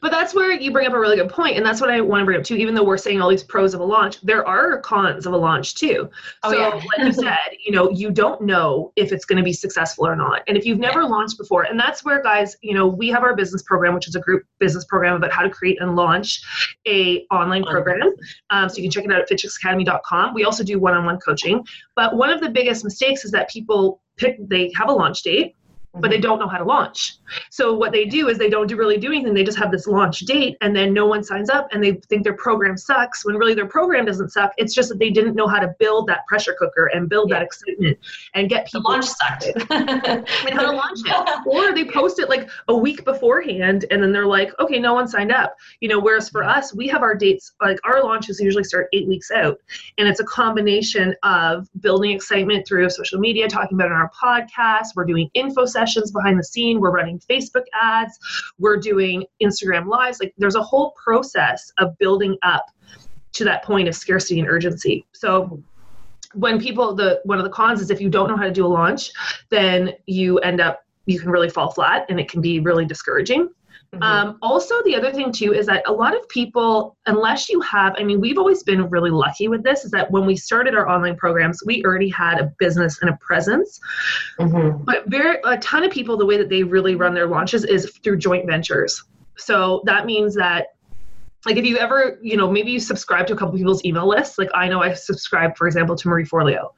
but 0.01 0.12
that's 0.12 0.33
where 0.33 0.51
you 0.51 0.72
bring 0.72 0.88
up 0.88 0.94
a 0.94 1.00
really 1.00 1.16
good 1.16 1.30
point, 1.30 1.57
and 1.57 1.66
that's 1.66 1.81
what 1.81 1.89
I 1.89 2.01
want 2.01 2.22
to 2.22 2.25
bring 2.25 2.39
up 2.39 2.44
too. 2.44 2.56
Even 2.56 2.75
though 2.75 2.83
we're 2.83 2.98
saying 2.98 3.22
all 3.22 3.30
these 3.30 3.44
pros 3.44 3.74
of 3.74 3.80
a 3.80 3.83
launch, 3.83 4.22
there 4.22 4.48
are 4.48 4.80
cons 4.80 5.25
of 5.25 5.33
a 5.33 5.38
launch 5.38 5.75
too. 5.75 6.10
Oh, 6.44 6.51
so, 6.51 6.57
yeah. 6.57 6.68
like 6.68 7.00
you 7.00 7.13
said, 7.24 7.38
you 7.63 7.72
know, 7.72 7.89
you 7.89 8.12
don't 8.12 8.42
know 8.42 8.92
if 8.95 9.12
it's 9.12 9.25
going 9.25 9.38
to 9.38 9.44
be 9.44 9.54
successful 9.54 10.07
or 10.07 10.16
not, 10.16 10.44
and 10.48 10.57
if 10.57 10.66
you've 10.66 10.80
never 10.80 11.01
yeah. 11.01 11.07
launched 11.07 11.38
before, 11.38 11.63
and 11.63 11.80
that's 11.80 12.04
where, 12.04 12.22
guys, 12.22 12.57
you 12.62 12.74
know, 12.74 12.88
we 12.88 13.10
have 13.10 13.24
our 13.24 13.36
business 13.36 13.63
program, 13.63 13.94
which 13.94 14.07
is 14.07 14.16
a 14.16 14.19
group 14.19 14.44
business 14.60 14.86
program 14.86 15.16
about 15.16 15.31
how 15.31 15.42
to 15.42 15.50
create 15.50 15.81
and 15.81 15.95
launch 15.95 16.42
a 16.88 17.25
online 17.31 17.63
program. 17.63 18.13
Um, 18.50 18.69
so 18.69 18.77
you 18.77 18.83
can 18.83 18.92
check 18.92 19.06
it 19.06 19.12
out 19.12 19.22
at 19.22 19.30
fitchicksacademy.com. 19.30 20.33
We 20.33 20.45
also 20.45 20.63
do 20.63 20.80
one-on-one 20.80 21.19
coaching, 21.19 21.66
but 21.95 22.16
one 22.16 22.30
of 22.30 22.42
the 22.42 22.50
biggest 22.50 22.83
mistakes 22.83 23.25
is 23.25 23.31
that 23.31 23.50
people 23.50 24.01
pick 24.18 24.38
they 24.48 24.72
have 24.75 24.89
a 24.89 24.94
launch 24.94 25.24
date 25.24 25.56
but 26.00 26.09
they 26.09 26.18
mm-hmm. 26.18 26.24
don't 26.24 26.39
know 26.39 26.47
how 26.47 26.57
to 26.57 26.63
launch. 26.63 27.18
So 27.50 27.74
what 27.74 27.92
they 27.92 28.06
do 28.06 28.27
is 28.30 28.38
they 28.38 28.50
don't 28.50 28.68
do 28.68 28.75
really 28.75 28.97
do 28.97 29.07
anything. 29.07 29.33
They 29.33 29.44
just 29.44 29.57
have 29.57 29.71
this 29.71 29.88
launch 29.88 30.19
date 30.19 30.57
and 30.62 30.75
then 30.75 30.94
no 30.94 31.06
one 31.06 31.24
signs 31.24 31.50
up 31.50 31.68
and 31.71 31.83
they 31.83 31.94
think 32.09 32.24
their 32.24 32.36
program 32.36 32.77
sucks 32.77 33.25
when 33.25 33.36
really 33.36 33.53
their 33.53 33.68
program 33.68 34.06
doesn't 34.06 34.30
suck. 34.30 34.51
It's 34.57 34.74
just 34.74 34.89
that 34.89 35.00
they 35.00 35.09
didn't 35.09 35.36
know 35.36 35.47
how 35.47 35.59
to 35.59 35.74
build 35.80 36.07
that 36.07 36.25
pressure 36.27 36.56
cooker 36.57 36.88
and 36.94 37.09
build 37.09 37.30
yeah. 37.30 37.39
that 37.39 37.45
excitement 37.45 37.98
and 38.34 38.50
get 38.50 38.65
people 38.65 38.81
the 38.81 38.89
launch 38.89 39.05
sucked 39.05 39.46
and 39.72 40.27
how 40.53 40.72
to 40.72 40.72
launch 40.72 41.00
it. 41.05 41.48
Or 41.48 41.74
they 41.74 41.86
post 41.86 42.20
it 42.20 42.29
like 42.29 42.50
a 42.67 42.75
week 42.75 43.05
beforehand 43.05 43.86
and 43.89 44.03
then 44.03 44.12
they're 44.12 44.27
like, 44.27 44.51
okay, 44.60 44.79
no 44.79 44.93
one 44.93 45.08
signed 45.08 45.31
up. 45.31 45.55
You 45.79 45.89
know, 45.89 46.00
whereas 46.00 46.29
for 46.29 46.43
us, 46.43 46.74
we 46.74 46.88
have 46.89 47.01
our 47.03 47.15
dates 47.15 47.53
like 47.62 47.79
our 47.86 48.03
launches 48.03 48.39
usually 48.39 48.63
start 48.63 48.88
eight 48.93 49.08
weeks 49.08 49.31
out. 49.31 49.60
And 49.98 50.08
it's 50.08 50.20
a 50.20 50.25
combination 50.25 51.15
of 51.24 51.70
building 51.79 52.12
excitement 52.12 52.67
through 52.67 52.89
social 52.89 53.20
media, 53.20 53.48
talking 53.48 53.77
about 53.77 53.88
it 53.88 53.93
on 53.93 54.00
our 54.00 54.12
podcast, 54.22 54.89
we're 54.96 55.05
doing 55.05 55.29
info 55.34 55.65
sessions 55.65 55.85
sessions 55.86 56.12
behind 56.12 56.39
the 56.39 56.44
scene. 56.44 56.80
We're 56.80 56.92
running 56.92 57.20
Facebook 57.20 57.63
ads. 57.82 58.18
We're 58.60 58.77
doing 58.77 59.25
Instagram 59.42 59.88
lives. 59.88 60.20
Like 60.20 60.34
there's 60.38 60.56
a 60.56 60.62
whole 60.62 60.94
process 61.01 61.72
of 61.77 61.98
building 61.98 62.38
up 62.44 62.65
to 63.34 63.44
that 63.44 63.63
point 63.63 63.88
of 63.88 63.96
scarcity 63.96 64.39
and 64.39 64.50
urgency. 64.50 65.06
So 65.13 65.62
when 66.34 66.60
people 66.60 66.96
the 66.96 67.22
one 67.25 67.38
of 67.38 67.44
the 67.44 67.51
cons 67.51 67.82
is 67.82 67.89
if 67.92 68.01
you 68.01 68.10
don't 68.10 68.30
know 68.30 68.38
how 68.38 68.44
to 68.44 68.51
do 68.51 68.65
a 68.65 68.68
launch, 68.68 69.12
then 69.50 69.94
you 70.06 70.39
end 70.39 70.60
up 70.60 70.84
you 71.06 71.20
can 71.20 71.30
really 71.30 71.50
fall 71.50 71.72
flat 71.72 72.06
and 72.10 72.20
it 72.20 72.30
can 72.30 72.42
be 72.42 72.60
really 72.60 72.86
discouraging. 72.86 73.50
Mm-hmm. 73.96 74.04
Um, 74.04 74.38
also, 74.42 74.82
the 74.84 74.96
other 74.96 75.12
thing 75.12 75.32
too 75.32 75.54
is 75.54 75.66
that 75.68 75.84
a 75.88 75.92
lot 75.92 76.16
of 76.16 76.28
people, 76.30 76.98
unless 77.06 77.50
you 77.50 77.62
have, 77.62 77.96
I 77.98 78.04
mean, 78.04 78.20
we've 78.20 78.38
always 78.38 78.64
been 78.64 78.90
really 78.90 79.10
lucky 79.10 79.48
with 79.48 79.64
this, 79.64 79.86
is 79.86 79.92
that 79.92 80.12
when 80.12 80.25
we 80.25 80.36
started 80.36 80.75
our 80.75 80.88
online 80.88 81.16
programs, 81.16 81.62
we 81.66 81.84
already 81.86 82.10
had 82.10 82.40
a 82.40 82.52
business 82.60 83.00
and 83.02 83.10
a 83.10 83.18
presence. 83.18 83.80
Mm-hmm. 84.40 84.84
But 84.84 85.08
very 85.08 85.38
a 85.46 85.58
ton 85.60 85.84
of 85.84 85.92
people, 85.92 86.18
the 86.18 86.25
way 86.25 86.38
that 86.38 86.50
they 86.50 86.64
really 86.64 86.96
run 86.96 87.14
their 87.14 87.28
launches 87.28 87.64
is 87.64 87.92
through 88.04 88.18
joint 88.18 88.46
ventures. 88.46 89.04
So 89.38 89.82
that 89.86 90.06
means 90.06 90.36
that 90.36 90.68
like 91.46 91.58
if 91.58 91.66
you 91.66 91.78
ever 91.78 92.18
you 92.22 92.36
know 92.36 92.50
maybe 92.50 92.72
you 92.72 92.80
subscribe 92.80 93.28
to 93.28 93.34
a 93.34 93.36
couple 93.38 93.56
people's 93.56 93.86
email 93.86 94.08
lists 94.08 94.40
like 94.40 94.50
i 94.56 94.68
know 94.68 94.82
i 94.82 94.92
subscribe 94.94 95.56
for 95.56 95.68
example 95.68 95.96
to 95.96 96.08
marie 96.08 96.25
forleo 96.25 96.72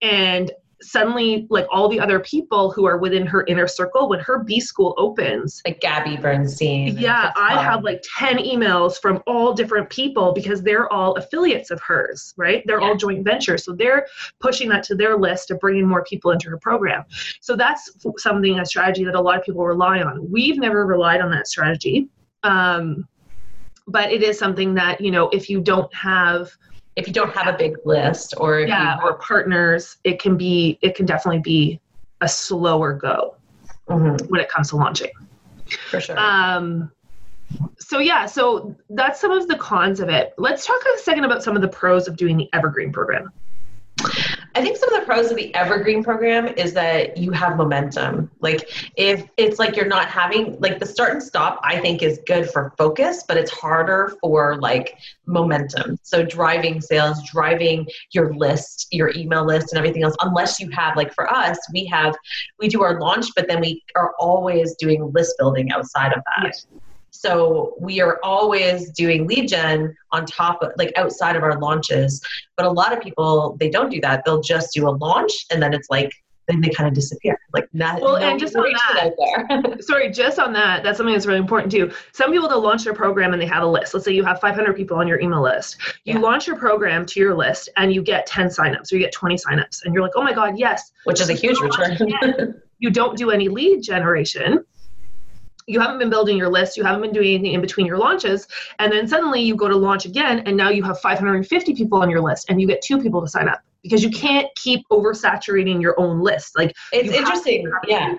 and 0.00 0.52
suddenly 0.82 1.46
like 1.50 1.66
all 1.70 1.88
the 1.88 2.00
other 2.00 2.20
people 2.20 2.70
who 2.70 2.84
are 2.84 2.98
within 2.98 3.26
her 3.26 3.44
inner 3.46 3.66
circle 3.66 4.08
when 4.08 4.20
her 4.20 4.42
b 4.42 4.60
school 4.60 4.94
opens 4.98 5.62
like 5.66 5.80
gabby 5.80 6.16
bernstein 6.16 6.96
yeah 6.98 7.32
i 7.36 7.62
have 7.62 7.82
like 7.84 8.02
10 8.18 8.38
emails 8.38 9.00
from 9.00 9.22
all 9.26 9.52
different 9.52 9.88
people 9.88 10.32
because 10.32 10.62
they're 10.62 10.92
all 10.92 11.14
affiliates 11.14 11.70
of 11.70 11.80
hers 11.80 12.32
right? 12.36 12.62
They're 12.66 12.80
yeah. 12.80 12.88
all 12.88 12.96
joint 12.96 13.24
ventures. 13.24 13.64
So 13.64 13.72
they're 13.72 14.06
pushing 14.40 14.68
that 14.70 14.82
to 14.84 14.94
their 14.94 15.16
list 15.16 15.50
of 15.50 15.60
bringing 15.60 15.86
more 15.86 16.04
people 16.04 16.30
into 16.30 16.48
her 16.50 16.58
program. 16.58 17.04
So 17.40 17.56
that's 17.56 17.90
something 18.18 18.58
a 18.58 18.66
strategy 18.66 19.04
that 19.04 19.14
a 19.14 19.20
lot 19.20 19.38
of 19.38 19.44
people 19.44 19.64
rely 19.64 20.02
on. 20.02 20.30
We've 20.30 20.58
never 20.58 20.86
relied 20.86 21.20
on 21.20 21.30
that 21.30 21.46
strategy. 21.46 22.08
Um, 22.42 23.06
but 23.86 24.12
it 24.12 24.22
is 24.22 24.38
something 24.38 24.74
that 24.74 25.00
you 25.00 25.10
know 25.10 25.28
if 25.30 25.50
you 25.50 25.60
don't 25.60 25.92
have 25.94 26.50
if 26.96 27.06
you 27.06 27.12
don't 27.12 27.32
have 27.32 27.52
a 27.52 27.56
big 27.56 27.76
list 27.84 28.34
or 28.36 28.60
yeah, 28.60 28.96
you, 28.96 29.02
or 29.02 29.14
partners, 29.14 29.96
it 30.04 30.20
can 30.20 30.36
be 30.36 30.78
it 30.82 30.94
can 30.94 31.06
definitely 31.06 31.40
be 31.40 31.80
a 32.20 32.28
slower 32.28 32.92
go 32.92 33.36
mm-hmm. 33.88 34.26
when 34.26 34.40
it 34.40 34.48
comes 34.48 34.70
to 34.70 34.76
launching. 34.76 35.10
For 35.90 36.00
sure. 36.00 36.18
Um, 36.18 36.92
so 37.78 37.98
yeah, 37.98 38.26
so 38.26 38.74
that's 38.90 39.20
some 39.20 39.30
of 39.30 39.48
the 39.48 39.56
cons 39.56 40.00
of 40.00 40.08
it. 40.08 40.34
Let's 40.38 40.66
talk 40.66 40.80
a 40.94 40.98
second 40.98 41.24
about 41.24 41.42
some 41.42 41.56
of 41.56 41.62
the 41.62 41.68
pros 41.68 42.08
of 42.08 42.16
doing 42.16 42.36
the 42.36 42.48
evergreen 42.52 42.92
program. 42.92 43.32
I 44.54 44.60
think 44.60 44.76
some 44.76 44.92
of 44.92 45.00
the 45.00 45.06
pros 45.06 45.30
of 45.30 45.36
the 45.36 45.54
evergreen 45.54 46.04
program 46.04 46.48
is 46.48 46.74
that 46.74 47.16
you 47.16 47.30
have 47.32 47.56
momentum. 47.56 48.30
Like 48.40 48.68
if 48.96 49.26
it's 49.38 49.58
like 49.58 49.76
you're 49.76 49.86
not 49.86 50.08
having 50.08 50.60
like 50.60 50.78
the 50.78 50.86
start 50.86 51.12
and 51.12 51.22
stop, 51.22 51.58
I 51.62 51.78
think 51.80 52.02
is 52.02 52.20
good 52.26 52.50
for 52.50 52.72
focus, 52.76 53.24
but 53.26 53.36
it's 53.38 53.50
harder 53.50 54.14
for 54.20 54.56
like 54.56 54.98
momentum. 55.26 55.98
So 56.02 56.22
driving 56.22 56.80
sales, 56.80 57.22
driving 57.30 57.86
your 58.10 58.34
list, 58.34 58.88
your 58.90 59.10
email 59.16 59.44
list 59.44 59.72
and 59.72 59.78
everything 59.78 60.02
else, 60.02 60.16
unless 60.20 60.60
you 60.60 60.68
have 60.70 60.96
like 60.96 61.14
for 61.14 61.32
us, 61.32 61.58
we 61.72 61.86
have 61.86 62.14
we 62.58 62.68
do 62.68 62.82
our 62.82 63.00
launch, 63.00 63.26
but 63.34 63.48
then 63.48 63.60
we 63.60 63.82
are 63.96 64.12
always 64.18 64.74
doing 64.76 65.10
list 65.12 65.34
building 65.38 65.72
outside 65.72 66.12
of 66.12 66.22
that. 66.24 66.44
Yes. 66.44 66.66
So 67.12 67.74
we 67.78 68.00
are 68.00 68.18
always 68.22 68.90
doing 68.90 69.26
lead 69.26 69.48
gen 69.48 69.94
on 70.12 70.24
top 70.24 70.62
of 70.62 70.72
like 70.76 70.92
outside 70.96 71.36
of 71.36 71.42
our 71.42 71.58
launches. 71.60 72.20
But 72.56 72.66
a 72.66 72.70
lot 72.70 72.92
of 72.92 73.00
people 73.00 73.56
they 73.60 73.68
don't 73.68 73.90
do 73.90 74.00
that. 74.00 74.24
They'll 74.24 74.40
just 74.40 74.72
do 74.74 74.88
a 74.88 74.90
launch 74.90 75.46
and 75.50 75.62
then 75.62 75.74
it's 75.74 75.88
like 75.90 76.10
then 76.48 76.60
they 76.60 76.70
kind 76.70 76.88
of 76.88 76.94
disappear. 76.94 77.38
Like 77.52 77.68
not 77.74 78.00
well, 78.00 78.18
no 78.18 78.26
and 78.26 78.40
just 78.40 78.56
on 78.56 78.64
that, 78.72 79.76
sorry, 79.80 80.10
just 80.10 80.38
on 80.38 80.54
that, 80.54 80.82
that's 80.82 80.96
something 80.96 81.12
that's 81.14 81.26
really 81.26 81.38
important 81.38 81.70
too. 81.70 81.92
Some 82.12 82.32
people 82.32 82.48
they'll 82.48 82.62
launch 82.62 82.84
their 82.84 82.94
program 82.94 83.34
and 83.34 83.40
they 83.40 83.46
have 83.46 83.62
a 83.62 83.66
list. 83.66 83.92
Let's 83.92 84.06
say 84.06 84.12
you 84.12 84.24
have 84.24 84.40
500 84.40 84.74
people 84.74 84.96
on 84.96 85.06
your 85.06 85.20
email 85.20 85.42
list. 85.42 85.76
You 86.04 86.14
yeah. 86.14 86.20
launch 86.20 86.46
your 86.46 86.56
program 86.56 87.04
to 87.06 87.20
your 87.20 87.34
list 87.34 87.68
and 87.76 87.92
you 87.92 88.02
get 88.02 88.26
10 88.26 88.48
signups 88.48 88.90
or 88.90 88.96
you 88.96 89.02
get 89.02 89.12
20 89.12 89.36
signups, 89.36 89.84
and 89.84 89.94
you're 89.94 90.02
like, 90.02 90.12
oh 90.16 90.22
my 90.22 90.32
god, 90.32 90.58
yes, 90.58 90.92
which 91.04 91.20
is 91.20 91.28
a 91.28 91.34
huge 91.34 91.58
return. 91.60 92.60
you 92.78 92.90
don't 92.90 93.16
do 93.18 93.30
any 93.30 93.48
lead 93.48 93.82
generation 93.82 94.64
you 95.66 95.80
haven't 95.80 95.98
been 95.98 96.10
building 96.10 96.36
your 96.36 96.48
list, 96.48 96.76
you 96.76 96.84
haven't 96.84 97.02
been 97.02 97.12
doing 97.12 97.34
anything 97.34 97.54
in 97.54 97.60
between 97.60 97.86
your 97.86 97.98
launches, 97.98 98.46
and 98.78 98.92
then 98.92 99.06
suddenly 99.06 99.40
you 99.40 99.54
go 99.54 99.68
to 99.68 99.76
launch 99.76 100.04
again, 100.04 100.40
and 100.46 100.56
now 100.56 100.70
you 100.70 100.82
have 100.82 101.00
550 101.00 101.74
people 101.74 102.00
on 102.00 102.10
your 102.10 102.20
list, 102.20 102.46
and 102.48 102.60
you 102.60 102.66
get 102.66 102.82
two 102.82 103.00
people 103.00 103.20
to 103.20 103.28
sign 103.28 103.48
up 103.48 103.62
because 103.82 104.02
you 104.02 104.10
can't 104.10 104.48
keep 104.56 104.86
oversaturating 104.90 105.80
your 105.80 105.98
own 105.98 106.20
list. 106.20 106.56
Like 106.56 106.74
it's 106.92 107.12
interesting, 107.12 107.70
yeah. 107.86 108.14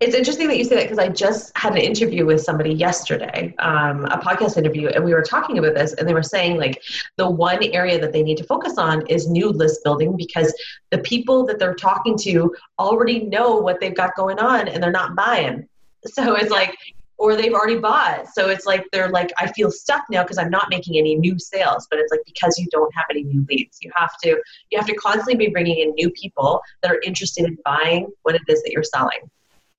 It's 0.00 0.14
interesting 0.14 0.46
that 0.46 0.56
you 0.56 0.62
say 0.62 0.76
that 0.76 0.84
because 0.84 1.00
I 1.00 1.08
just 1.08 1.50
had 1.58 1.72
an 1.72 1.80
interview 1.80 2.24
with 2.24 2.40
somebody 2.40 2.72
yesterday, 2.72 3.52
um, 3.58 4.04
a 4.04 4.18
podcast 4.18 4.56
interview, 4.56 4.86
and 4.90 5.04
we 5.04 5.12
were 5.12 5.22
talking 5.22 5.58
about 5.58 5.74
this, 5.74 5.92
and 5.94 6.08
they 6.08 6.14
were 6.14 6.22
saying 6.22 6.56
like 6.56 6.80
the 7.16 7.28
one 7.28 7.64
area 7.72 8.00
that 8.00 8.12
they 8.12 8.22
need 8.22 8.36
to 8.36 8.44
focus 8.44 8.78
on 8.78 9.04
is 9.08 9.28
new 9.28 9.48
list 9.48 9.82
building 9.82 10.16
because 10.16 10.54
the 10.92 10.98
people 10.98 11.44
that 11.46 11.58
they're 11.58 11.74
talking 11.74 12.16
to 12.18 12.54
already 12.78 13.24
know 13.24 13.56
what 13.56 13.80
they've 13.80 13.96
got 13.96 14.14
going 14.14 14.38
on 14.38 14.68
and 14.68 14.80
they're 14.80 14.92
not 14.92 15.16
buying. 15.16 15.68
So 16.14 16.34
it's 16.34 16.50
like, 16.50 16.76
or 17.18 17.34
they've 17.34 17.52
already 17.52 17.78
bought. 17.78 18.28
So 18.32 18.48
it's 18.48 18.64
like 18.64 18.84
they're 18.92 19.10
like, 19.10 19.32
I 19.38 19.50
feel 19.52 19.70
stuck 19.70 20.04
now 20.08 20.22
because 20.22 20.38
I'm 20.38 20.50
not 20.50 20.68
making 20.70 20.96
any 20.96 21.16
new 21.16 21.38
sales. 21.38 21.86
But 21.90 21.98
it's 21.98 22.10
like 22.10 22.20
because 22.24 22.56
you 22.58 22.66
don't 22.70 22.92
have 22.94 23.06
any 23.10 23.24
new 23.24 23.44
leads, 23.48 23.78
you 23.82 23.90
have 23.94 24.12
to 24.22 24.40
you 24.70 24.78
have 24.78 24.86
to 24.86 24.94
constantly 24.94 25.34
be 25.34 25.52
bringing 25.52 25.78
in 25.78 25.90
new 25.94 26.10
people 26.10 26.60
that 26.82 26.90
are 26.90 27.00
interested 27.04 27.44
in 27.44 27.58
buying 27.64 28.06
what 28.22 28.34
it 28.36 28.42
is 28.48 28.62
that 28.62 28.72
you're 28.72 28.84
selling. 28.84 29.18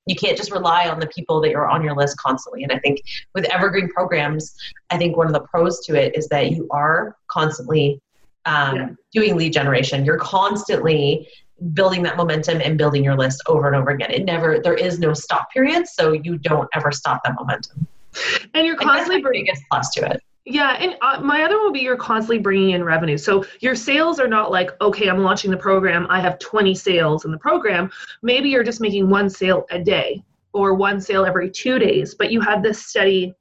You 0.06 0.16
can't 0.16 0.36
just 0.36 0.52
rely 0.52 0.90
on 0.90 1.00
the 1.00 1.08
people 1.08 1.40
that 1.42 1.54
are 1.54 1.68
on 1.68 1.84
your 1.84 1.96
list 1.96 2.18
constantly. 2.18 2.64
And 2.64 2.72
I 2.72 2.80
think 2.80 3.02
with 3.36 3.46
evergreen 3.54 3.90
programs, 3.90 4.56
I 4.90 4.98
think 4.98 5.16
one 5.16 5.28
of 5.28 5.34
the 5.34 5.42
pros 5.42 5.86
to 5.86 5.96
it 5.96 6.18
is 6.18 6.28
that 6.30 6.52
you 6.52 6.68
are 6.72 7.16
constantly 7.28 8.02
um, 8.46 8.76
yeah. 8.76 8.90
doing 9.14 9.38
lead 9.38 9.54
generation. 9.54 10.04
You're 10.04 10.18
constantly 10.18 11.30
building 11.74 12.04
that 12.04 12.18
momentum 12.18 12.62
and 12.62 12.78
building 12.78 13.04
your 13.04 13.16
list 13.16 13.42
over 13.48 13.68
and 13.68 13.76
over 13.76 13.92
again. 13.92 14.12
It 14.12 14.26
never, 14.26 14.60
there 14.60 14.76
is 14.76 15.00
no 15.00 15.14
stop 15.14 15.52
period, 15.52 15.88
so 15.88 16.14
you 16.14 16.38
don't 16.38 16.70
ever 16.74 16.92
stop 16.92 17.22
that 17.24 17.36
momentum. 17.36 17.88
And 18.54 18.66
you're 18.66 18.76
constantly 18.76 19.22
bringing 19.22 19.46
biggest 19.46 19.64
plus 19.70 19.90
to 19.92 20.12
it. 20.12 20.24
Yeah, 20.46 20.72
and 20.80 20.96
uh, 21.02 21.20
my 21.22 21.44
other 21.44 21.58
one 21.58 21.66
will 21.66 21.72
be 21.72 21.82
you're 21.82 21.96
constantly 21.96 22.40
bringing 22.40 22.72
in 22.72 22.84
revenue. 22.84 23.18
So 23.18 23.46
your 23.60 23.76
sales 23.76 24.20
are 24.20 24.28
not 24.28 24.50
like, 24.50 24.72
okay, 24.82 25.08
I'm 25.08 25.20
launching 25.20 25.52
the 25.52 25.58
program, 25.58 26.08
I 26.10 26.20
have 26.20 26.40
20 26.40 26.74
sales 26.74 27.26
in 27.26 27.32
the 27.32 27.38
program. 27.38 27.92
Maybe 28.24 28.50
you're 28.50 28.64
just 28.64 28.82
making 28.82 29.10
one 29.10 29.30
sale 29.30 29.68
a 29.70 29.78
day 29.78 30.24
or 30.54 30.74
one 30.74 31.00
sale 31.00 31.26
every 31.26 31.52
two 31.52 31.78
days, 31.78 32.16
but 32.16 32.32
you 32.32 32.42
have 32.42 32.64
this 32.64 32.84
steady 32.84 33.36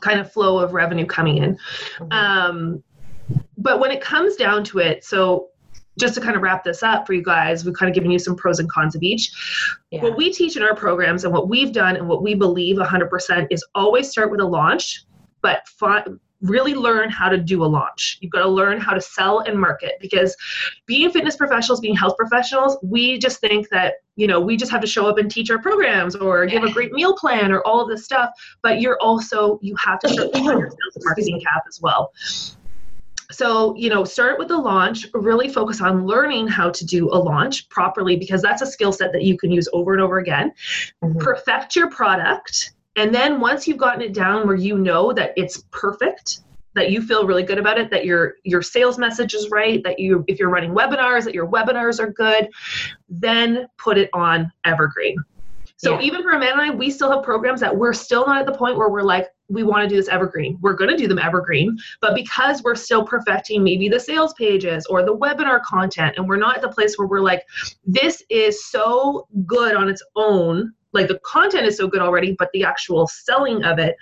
kind 0.00 0.20
of 0.20 0.30
flow 0.30 0.58
of 0.58 0.74
revenue 0.74 1.06
coming 1.06 1.38
in. 1.38 1.58
Mm-hmm. 1.98 2.12
Um, 2.12 2.84
but 3.56 3.80
when 3.80 3.90
it 3.90 4.02
comes 4.02 4.36
down 4.36 4.64
to 4.64 4.80
it, 4.80 5.04
so 5.04 5.48
just 5.98 6.14
to 6.14 6.20
kind 6.20 6.36
of 6.36 6.42
wrap 6.42 6.64
this 6.64 6.82
up 6.82 7.06
for 7.06 7.12
you 7.12 7.22
guys, 7.22 7.64
we've 7.64 7.74
kind 7.74 7.88
of 7.88 7.94
given 7.94 8.10
you 8.10 8.18
some 8.18 8.34
pros 8.34 8.58
and 8.58 8.70
cons 8.70 8.94
of 8.94 9.02
each. 9.02 9.30
Yeah. 9.90 10.02
What 10.02 10.16
we 10.16 10.32
teach 10.32 10.56
in 10.56 10.62
our 10.62 10.74
programs 10.74 11.24
and 11.24 11.32
what 11.32 11.48
we've 11.48 11.72
done 11.72 11.96
and 11.96 12.08
what 12.08 12.22
we 12.22 12.34
believe 12.34 12.76
100% 12.76 13.46
is 13.50 13.64
always 13.74 14.10
start 14.10 14.30
with 14.30 14.40
a 14.40 14.46
launch, 14.46 15.04
but 15.42 15.62
really 16.42 16.74
learn 16.74 17.08
how 17.08 17.28
to 17.28 17.38
do 17.38 17.64
a 17.64 17.66
launch. 17.66 18.18
You've 18.20 18.32
got 18.32 18.42
to 18.42 18.48
learn 18.48 18.80
how 18.80 18.92
to 18.94 19.00
sell 19.00 19.40
and 19.40 19.58
market 19.58 19.92
because 20.00 20.36
being 20.86 21.10
fitness 21.10 21.36
professionals, 21.36 21.80
being 21.80 21.94
health 21.94 22.16
professionals, 22.16 22.78
we 22.82 23.18
just 23.18 23.40
think 23.40 23.68
that, 23.70 23.94
you 24.16 24.26
know, 24.26 24.40
we 24.40 24.56
just 24.56 24.72
have 24.72 24.80
to 24.80 24.86
show 24.86 25.06
up 25.06 25.18
and 25.18 25.30
teach 25.30 25.50
our 25.50 25.58
programs 25.58 26.16
or 26.16 26.44
give 26.46 26.64
a 26.64 26.72
great 26.72 26.92
meal 26.92 27.16
plan 27.16 27.52
or 27.52 27.60
all 27.62 27.80
of 27.80 27.88
this 27.88 28.04
stuff. 28.04 28.30
But 28.62 28.80
you're 28.80 28.98
also, 29.00 29.58
you 29.62 29.76
have 29.76 30.00
to 30.00 30.08
start 30.08 30.30
with 30.34 30.42
your 30.42 30.70
sales 30.70 31.04
marketing 31.04 31.40
cap 31.40 31.62
as 31.68 31.80
well. 31.80 32.12
So, 33.32 33.74
you 33.76 33.88
know, 33.88 34.04
start 34.04 34.38
with 34.38 34.48
the 34.48 34.58
launch, 34.58 35.06
really 35.14 35.48
focus 35.48 35.80
on 35.80 36.06
learning 36.06 36.48
how 36.48 36.70
to 36.70 36.84
do 36.84 37.08
a 37.08 37.18
launch 37.18 37.68
properly 37.68 38.16
because 38.16 38.42
that's 38.42 38.62
a 38.62 38.66
skill 38.66 38.92
set 38.92 39.12
that 39.12 39.22
you 39.22 39.36
can 39.36 39.50
use 39.50 39.68
over 39.72 39.92
and 39.92 40.02
over 40.02 40.18
again. 40.18 40.52
Mm-hmm. 41.02 41.18
Perfect 41.18 41.74
your 41.74 41.90
product. 41.90 42.72
And 42.96 43.14
then 43.14 43.40
once 43.40 43.66
you've 43.66 43.78
gotten 43.78 44.02
it 44.02 44.12
down 44.12 44.46
where 44.46 44.56
you 44.56 44.76
know 44.76 45.12
that 45.14 45.32
it's 45.36 45.64
perfect, 45.70 46.40
that 46.74 46.90
you 46.90 47.02
feel 47.02 47.26
really 47.26 47.42
good 47.42 47.58
about 47.58 47.78
it, 47.78 47.90
that 47.90 48.04
your 48.04 48.34
your 48.44 48.62
sales 48.62 48.98
message 48.98 49.34
is 49.34 49.50
right, 49.50 49.82
that 49.84 49.98
you 49.98 50.24
if 50.28 50.38
you're 50.38 50.50
running 50.50 50.72
webinars, 50.72 51.24
that 51.24 51.34
your 51.34 51.46
webinars 51.46 52.00
are 52.00 52.10
good, 52.10 52.48
then 53.08 53.66
put 53.78 53.98
it 53.98 54.10
on 54.12 54.50
Evergreen. 54.64 55.16
So 55.76 55.98
yeah. 55.98 56.06
even 56.06 56.22
for 56.22 56.30
Amanda 56.30 56.52
and 56.52 56.60
I, 56.60 56.74
we 56.74 56.90
still 56.90 57.10
have 57.10 57.24
programs 57.24 57.60
that 57.60 57.76
we're 57.76 57.92
still 57.92 58.24
not 58.26 58.38
at 58.38 58.46
the 58.46 58.56
point 58.56 58.76
where 58.76 58.88
we're 58.88 59.02
like, 59.02 59.28
we 59.52 59.62
want 59.62 59.82
to 59.82 59.88
do 59.88 59.96
this 59.96 60.08
evergreen. 60.08 60.58
We're 60.60 60.74
going 60.74 60.90
to 60.90 60.96
do 60.96 61.06
them 61.06 61.18
evergreen, 61.18 61.76
but 62.00 62.14
because 62.14 62.62
we're 62.62 62.74
still 62.74 63.04
perfecting 63.04 63.62
maybe 63.62 63.88
the 63.88 64.00
sales 64.00 64.32
pages 64.34 64.86
or 64.86 65.04
the 65.04 65.16
webinar 65.16 65.62
content, 65.62 66.14
and 66.16 66.28
we're 66.28 66.36
not 66.36 66.56
at 66.56 66.62
the 66.62 66.68
place 66.68 66.98
where 66.98 67.06
we're 67.06 67.20
like, 67.20 67.46
this 67.84 68.22
is 68.30 68.64
so 68.64 69.28
good 69.46 69.76
on 69.76 69.88
its 69.88 70.02
own. 70.16 70.72
Like 70.92 71.08
the 71.08 71.18
content 71.24 71.66
is 71.66 71.76
so 71.76 71.86
good 71.86 72.00
already, 72.00 72.34
but 72.38 72.50
the 72.52 72.64
actual 72.64 73.06
selling 73.06 73.64
of 73.64 73.78
it 73.78 73.96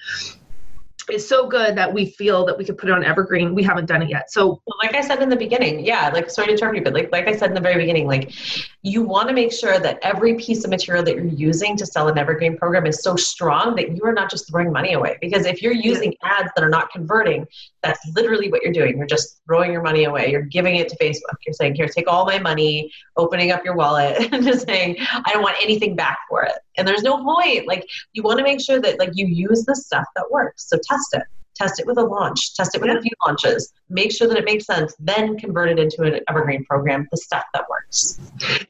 is 1.11 1.27
so 1.27 1.47
good 1.47 1.77
that 1.77 1.93
we 1.93 2.07
feel 2.07 2.45
that 2.47 2.57
we 2.57 2.65
could 2.65 2.79
put 2.79 2.89
it 2.89 2.93
on 2.93 3.05
evergreen 3.05 3.55
we 3.55 3.63
haven't 3.63 3.87
done 3.87 4.03
it 4.03 4.09
yet 4.09 4.31
so 4.31 4.63
well, 4.67 4.77
like 4.83 4.95
i 4.95 5.01
said 5.01 5.21
in 5.23 5.29
the 5.29 5.37
beginning 5.37 5.85
yeah 5.85 6.09
like 6.11 6.31
sorry 6.31 6.49
to 6.49 6.53
interrupt 6.53 6.77
you 6.77 6.83
but 6.83 6.95
like 6.95 7.11
like 7.11 7.27
i 7.27 7.35
said 7.35 7.49
in 7.49 7.55
the 7.55 7.61
very 7.61 7.77
beginning 7.77 8.07
like 8.07 8.33
you 8.83 9.03
want 9.03 9.29
to 9.29 9.35
make 9.35 9.53
sure 9.53 9.79
that 9.79 9.99
every 10.03 10.35
piece 10.37 10.65
of 10.65 10.71
material 10.71 11.05
that 11.05 11.15
you're 11.15 11.25
using 11.25 11.77
to 11.77 11.85
sell 11.85 12.09
an 12.09 12.17
evergreen 12.17 12.57
program 12.57 12.87
is 12.87 13.03
so 13.03 13.15
strong 13.15 13.75
that 13.77 13.95
you 13.95 14.03
are 14.05 14.13
not 14.13 14.31
just 14.31 14.49
throwing 14.49 14.73
money 14.73 14.95
away. 14.95 15.19
Because 15.21 15.45
if 15.45 15.61
you're 15.61 15.73
using 15.73 16.15
ads 16.23 16.51
that 16.55 16.65
are 16.65 16.71
not 16.71 16.91
converting 16.91 17.47
that's 17.83 18.01
literally 18.15 18.51
what 18.51 18.63
you're 18.63 18.73
doing. 18.73 18.99
You're 18.99 19.07
just 19.07 19.41
throwing 19.47 19.73
your 19.73 19.83
money 19.83 20.05
away. 20.05 20.31
You're 20.31 20.43
giving 20.43 20.77
it 20.77 20.89
to 20.91 20.97
facebook. 20.97 21.37
You're 21.47 21.55
saying 21.55 21.77
here 21.77 21.89
take 21.89 22.09
all 22.09 22.27
my 22.27 22.39
money 22.39 22.93
opening 23.17 23.53
up 23.53 23.65
your 23.65 23.75
wallet 23.75 24.29
and 24.33 24.45
just 24.45 24.67
saying 24.67 24.97
i 25.01 25.33
don't 25.33 25.43
want 25.43 25.57
anything 25.63 25.97
back 25.97 26.19
for 26.29 26.43
it. 26.43 26.57
And 26.77 26.87
there's 26.87 27.03
no 27.03 27.23
point. 27.23 27.67
Like 27.67 27.89
you 28.13 28.23
want 28.23 28.39
to 28.39 28.45
make 28.45 28.61
sure 28.61 28.81
that 28.81 28.99
like 28.99 29.11
you 29.15 29.27
use 29.27 29.65
the 29.65 29.77
stuff 29.77 30.05
that 30.17 30.31
works. 30.31 30.69
So 30.69 30.79
test 30.89 31.15
it 31.15 31.23
test 31.55 31.81
it 31.81 31.87
with 31.87 31.99
a 31.99 32.03
launch 32.03 32.55
test 32.55 32.75
it 32.75 32.81
with 32.81 32.91
yeah. 32.91 32.99
a 32.99 33.03
few 33.03 33.13
launches 33.27 33.73
make 33.89 34.13
sure 34.13 34.29
that 34.29 34.37
it 34.37 34.45
makes 34.45 34.65
sense 34.67 34.95
then 34.99 35.39
convert 35.39 35.69
it 35.69 35.79
into 35.79 36.03
an 36.03 36.21
evergreen 36.29 36.65
program 36.65 37.07
the 37.11 37.17
stuff 37.17 37.45
that 37.55 37.65
works 37.69 38.19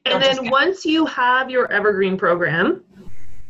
and 0.05 0.21
Don't 0.21 0.21
then 0.21 0.51
once 0.51 0.85
you 0.85 1.07
have 1.07 1.51
your 1.51 1.71
evergreen 1.71 2.17
program 2.17 2.83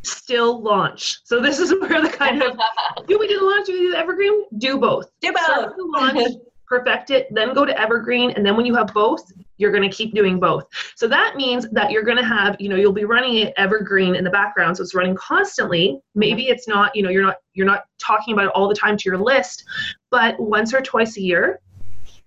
still 0.03 0.63
launch. 0.63 1.21
So 1.25 1.41
this 1.41 1.59
is 1.59 1.73
where 1.81 2.03
the 2.03 2.09
kind 2.09 2.43
of 2.43 2.59
do 3.07 3.19
we 3.19 3.29
do 3.29 3.39
the 3.39 3.45
launch? 3.45 3.67
Do 3.67 3.73
we 3.73 3.79
do 3.81 3.91
the 3.93 3.99
evergreen? 3.99 4.45
Do 4.59 4.79
both. 4.79 5.11
Do 5.21 5.33
both. 5.33 5.73
launch, 5.79 6.35
perfect 6.67 7.11
it, 7.11 7.27
then 7.31 7.55
go 7.55 7.65
to 7.65 7.79
evergreen, 7.81 8.31
and 8.31 8.45
then 8.45 8.57
when 8.57 8.67
you 8.67 8.75
have 8.75 8.93
both, 8.95 9.23
you're 9.61 9.71
going 9.71 9.89
to 9.89 9.95
keep 9.95 10.15
doing 10.15 10.41
both. 10.41 10.65
So 10.97 11.07
that 11.09 11.37
means 11.37 11.69
that 11.71 11.91
you're 11.91 12.03
going 12.03 12.17
to 12.17 12.25
have, 12.25 12.57
you 12.59 12.69
know, 12.69 12.77
you'll 12.77 12.93
be 12.93 13.05
running 13.05 13.37
it 13.39 13.53
evergreen 13.57 14.17
in 14.17 14.25
the 14.25 14.31
background, 14.31 14.77
so 14.77 14.83
it's 14.83 14.95
running 14.95 15.15
constantly. 15.15 16.01
Maybe 16.15 16.49
it's 16.49 16.67
not, 16.67 16.97
you 16.97 17.03
know, 17.03 17.11
you're 17.11 17.23
not 17.23 17.37
you're 17.53 17.67
not 17.67 17.85
talking 17.99 18.33
about 18.33 18.47
it 18.47 18.53
all 18.55 18.69
the 18.69 18.75
time 18.75 18.97
to 18.97 19.09
your 19.09 19.19
list, 19.19 19.65
but 20.11 20.41
once 20.41 20.73
or 20.73 20.81
twice 20.81 21.17
a 21.19 21.21
year, 21.21 21.61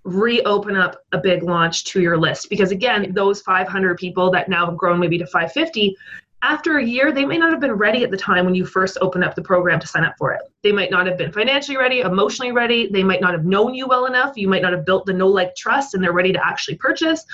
reopen 0.04 0.76
up 0.76 0.98
a 1.14 1.18
big 1.18 1.44
launch 1.44 1.86
to 1.86 2.02
your 2.02 2.18
list 2.18 2.50
because 2.50 2.72
again 2.72 3.14
those 3.14 3.42
500 3.42 3.98
people 3.98 4.30
that 4.30 4.50
now 4.50 4.66
have 4.66 4.76
grown 4.76 5.00
maybe 5.00 5.18
to 5.18 5.26
550 5.26 5.96
after 6.44 6.78
a 6.78 6.86
year, 6.86 7.14
they 7.14 7.26
may 7.26 7.38
not 7.38 7.52
have 7.52 7.62
been 7.62 7.72
ready 7.72 8.04
at 8.04 8.12
the 8.12 8.18
time 8.18 8.44
when 8.44 8.54
you 8.54 8.66
first 8.66 8.98
opened 9.00 9.24
up 9.24 9.34
the 9.34 9.42
program 9.42 9.80
to 9.80 9.88
sign 9.88 10.04
up 10.04 10.16
for 10.18 10.34
it. 10.34 10.42
They 10.62 10.74
might 10.74 10.92
not 10.92 11.08
have 11.08 11.18
been 11.18 11.32
financially 11.32 11.78
ready, 11.78 12.02
emotionally 12.02 12.52
ready. 12.52 12.90
They 12.92 13.04
might 13.04 13.22
not 13.22 13.32
have 13.32 13.46
known 13.46 13.74
you 13.74 13.88
well 13.88 14.06
enough. 14.06 14.34
You 14.36 14.50
might 14.50 14.62
not 14.62 14.74
have 14.74 14.86
built 14.86 15.06
the 15.06 15.14
no 15.14 15.30
like 15.30 15.56
trust 15.56 15.94
and 15.94 16.04
they're 16.04 16.12
ready 16.12 16.34
to 16.34 16.46
actually 16.46 16.76
purchase. 16.76 17.26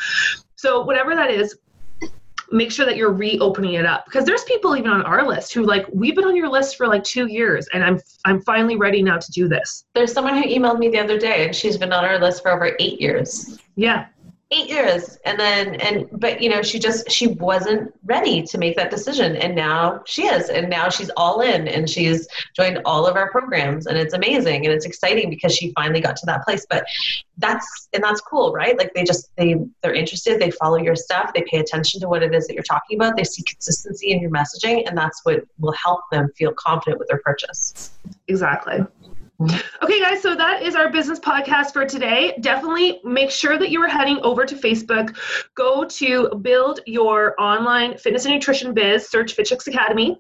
So, 0.56 0.82
whatever 0.82 1.16
that 1.16 1.32
is, 1.32 1.58
make 2.52 2.72
sure 2.72 2.86
that 2.86 2.98
you're 2.98 3.14
reopening 3.14 3.74
it 3.74 3.86
up 3.86 4.06
because 4.06 4.26
there's 4.26 4.44
people 4.44 4.76
even 4.76 4.90
on 4.90 5.04
our 5.04 5.28
list 5.28 5.54
who 5.54 5.64
like 5.64 5.86
we've 5.94 6.16
been 6.16 6.26
on 6.26 6.36
your 6.36 6.50
list 6.50 6.78
for 6.78 6.88
like 6.88 7.04
two 7.04 7.28
years 7.28 7.68
and 7.74 7.84
i'm 7.84 8.00
i'm 8.26 8.42
finally 8.42 8.76
ready 8.76 9.04
now 9.04 9.18
to 9.18 9.32
do 9.32 9.48
this 9.48 9.86
there's 9.94 10.12
someone 10.12 10.36
who 10.36 10.44
emailed 10.44 10.80
me 10.80 10.90
the 10.90 10.98
other 10.98 11.20
day 11.20 11.46
and 11.46 11.56
she's 11.56 11.78
been 11.78 11.94
on 11.94 12.04
our 12.04 12.18
list 12.20 12.42
for 12.42 12.50
over 12.52 12.76
eight 12.80 13.00
years 13.00 13.60
yeah 13.76 14.08
eight 14.52 14.70
years. 14.70 15.18
And 15.26 15.40
then 15.40 15.76
and 15.76 16.08
but 16.12 16.42
you 16.42 16.50
know 16.50 16.62
she 16.62 16.80
just 16.80 17.12
she 17.12 17.28
wasn't 17.28 17.94
ready 18.04 18.42
to 18.44 18.58
make 18.58 18.76
that 18.78 18.90
decision. 18.90 19.36
And 19.36 19.56
now 19.56 20.02
she 20.06 20.26
is. 20.26 20.50
And 20.50 20.70
now 20.70 20.90
she's 20.90 21.12
all 21.16 21.42
in. 21.42 21.68
And 21.68 21.90
she's 21.90 22.28
joined 22.56 22.82
all 22.86 23.06
of 23.06 23.16
our 23.16 23.30
programs. 23.32 23.86
And 23.86 23.98
it's 23.98 24.14
amazing. 24.14 24.66
And 24.66 24.74
it's 24.74 24.86
exciting 24.86 25.30
because 25.30 25.56
she 25.56 25.72
finally 25.74 26.02
got 26.02 26.16
to 26.18 26.26
that 26.26 26.44
place. 26.44 26.66
But 26.70 26.86
that's 27.38 27.88
and 27.94 28.04
that's 28.04 28.22
cool 28.22 28.52
right? 28.52 28.78
Like 28.78 28.94
they 28.94 29.04
just 29.04 29.30
they 29.36 29.56
they're 29.82 29.94
interested. 29.94 30.40
They 30.40 30.52
follow 30.52 30.78
your 30.78 30.96
stuff. 30.96 31.32
They 31.34 31.44
pay 31.50 31.60
attention 31.60 32.02
to 32.02 32.10
what 32.10 32.24
it 32.24 32.34
is 32.34 32.48
that 32.48 32.54
you're 32.54 32.64
talking 32.64 32.98
about. 32.98 33.18
They 33.18 33.24
see 33.24 33.44
consistency 33.44 34.12
in 34.12 34.22
your 34.22 34.32
messaging. 34.32 34.88
And 34.88 34.98
that's 34.98 35.22
what 35.24 35.44
will 35.60 35.74
help 35.74 36.02
them 36.12 36.30
feel 36.36 36.54
confident 36.54 37.00
with 37.00 37.08
their 37.08 37.20
purchase. 37.20 37.92
Exactly 38.28 38.80
Okay, 39.42 40.02
guys, 40.02 40.22
so 40.22 40.36
that 40.36 40.64
is 40.64 40.76
our 40.76 40.90
business 40.90 41.18
podcast 41.18 41.72
for 41.72 41.86
today. 41.86 42.38
Definitely 42.42 43.00
make 43.06 43.32
sure 43.32 43.58
that 43.58 43.70
you 43.70 43.82
are 43.82 43.88
heading 43.88 44.20
over 44.22 44.46
to 44.46 44.54
Facebook. 44.54 45.16
Go 45.56 45.86
to 45.86 46.30
build 46.42 46.82
your 46.86 47.40
online 47.42 47.98
fitness 47.98 48.26
and 48.26 48.34
nutrition 48.34 48.74
biz, 48.74 49.08
search 49.08 49.34
Fit 49.34 49.46
Chicks 49.46 49.68
Academy. 49.68 50.20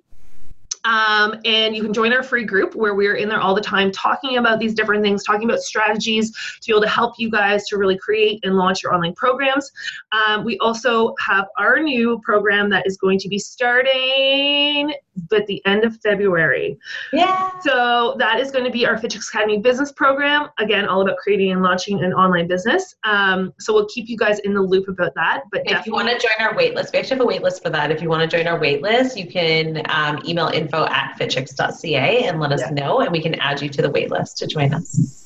Um, 0.85 1.35
and 1.43 1.75
you 1.75 1.83
can 1.83 1.93
join 1.93 2.13
our 2.13 2.23
free 2.23 2.45
group 2.45 2.73
where 2.75 2.95
we're 2.95 3.15
in 3.15 3.27
there 3.27 3.41
all 3.41 3.53
the 3.53 3.61
time 3.61 3.91
talking 3.91 4.37
about 4.37 4.59
these 4.59 4.73
different 4.73 5.03
things, 5.03 5.25
talking 5.25 5.49
about 5.49 5.59
strategies 5.59 6.31
to 6.31 6.67
be 6.67 6.71
able 6.71 6.81
to 6.83 6.87
help 6.87 7.15
you 7.17 7.29
guys 7.29 7.65
to 7.65 7.77
really 7.77 7.97
create 7.97 8.39
and 8.43 8.55
launch 8.55 8.81
your 8.81 8.93
online 8.93 9.13
programs. 9.15 9.69
Um, 10.13 10.45
we 10.45 10.57
also 10.59 11.13
have 11.19 11.47
our 11.57 11.79
new 11.79 12.21
program 12.23 12.69
that 12.69 12.87
is 12.87 12.95
going 12.95 13.19
to 13.19 13.27
be 13.27 13.37
starting 13.37 14.93
at 15.33 15.47
the 15.47 15.63
end 15.65 15.83
of 15.83 15.99
February. 16.01 16.77
Yeah. 17.13 17.51
So 17.61 18.15
that 18.19 18.39
is 18.39 18.51
going 18.51 18.65
to 18.65 18.71
be 18.71 18.85
our 18.85 18.97
Fit 18.97 19.11
Chicks 19.11 19.29
Academy 19.29 19.59
business 19.59 19.91
program. 19.91 20.49
Again, 20.57 20.87
all 20.87 21.01
about 21.01 21.17
creating 21.17 21.51
and 21.51 21.61
launching 21.61 22.03
an 22.03 22.13
online 22.13 22.47
business. 22.47 22.95
Um, 23.03 23.53
so 23.59 23.73
we'll 23.73 23.87
keep 23.87 24.09
you 24.09 24.17
guys 24.17 24.39
in 24.39 24.53
the 24.53 24.61
loop 24.61 24.87
about 24.87 25.13
that. 25.15 25.43
But 25.51 25.63
if 25.65 25.85
you 25.85 25.93
want 25.93 26.09
to 26.09 26.17
join 26.17 26.47
our 26.47 26.53
waitlist, 26.53 26.93
we 26.93 26.99
actually 26.99 27.17
have 27.17 27.25
a 27.25 27.29
waitlist 27.29 27.63
for 27.63 27.69
that. 27.69 27.91
If 27.91 28.01
you 28.01 28.09
want 28.09 28.29
to 28.29 28.37
join 28.37 28.47
our 28.47 28.59
waitlist, 28.59 29.15
you 29.15 29.27
can 29.27 29.83
um, 29.89 30.19
email 30.25 30.47
info 30.47 30.85
at 30.85 31.17
fitchicks.ca 31.19 32.23
and 32.23 32.39
let 32.39 32.51
us 32.51 32.61
yeah. 32.61 32.69
know, 32.71 33.01
and 33.01 33.11
we 33.11 33.21
can 33.21 33.35
add 33.35 33.61
you 33.61 33.69
to 33.69 33.81
the 33.81 33.89
waitlist 33.89 34.35
to 34.37 34.47
join 34.47 34.73
us. 34.73 35.18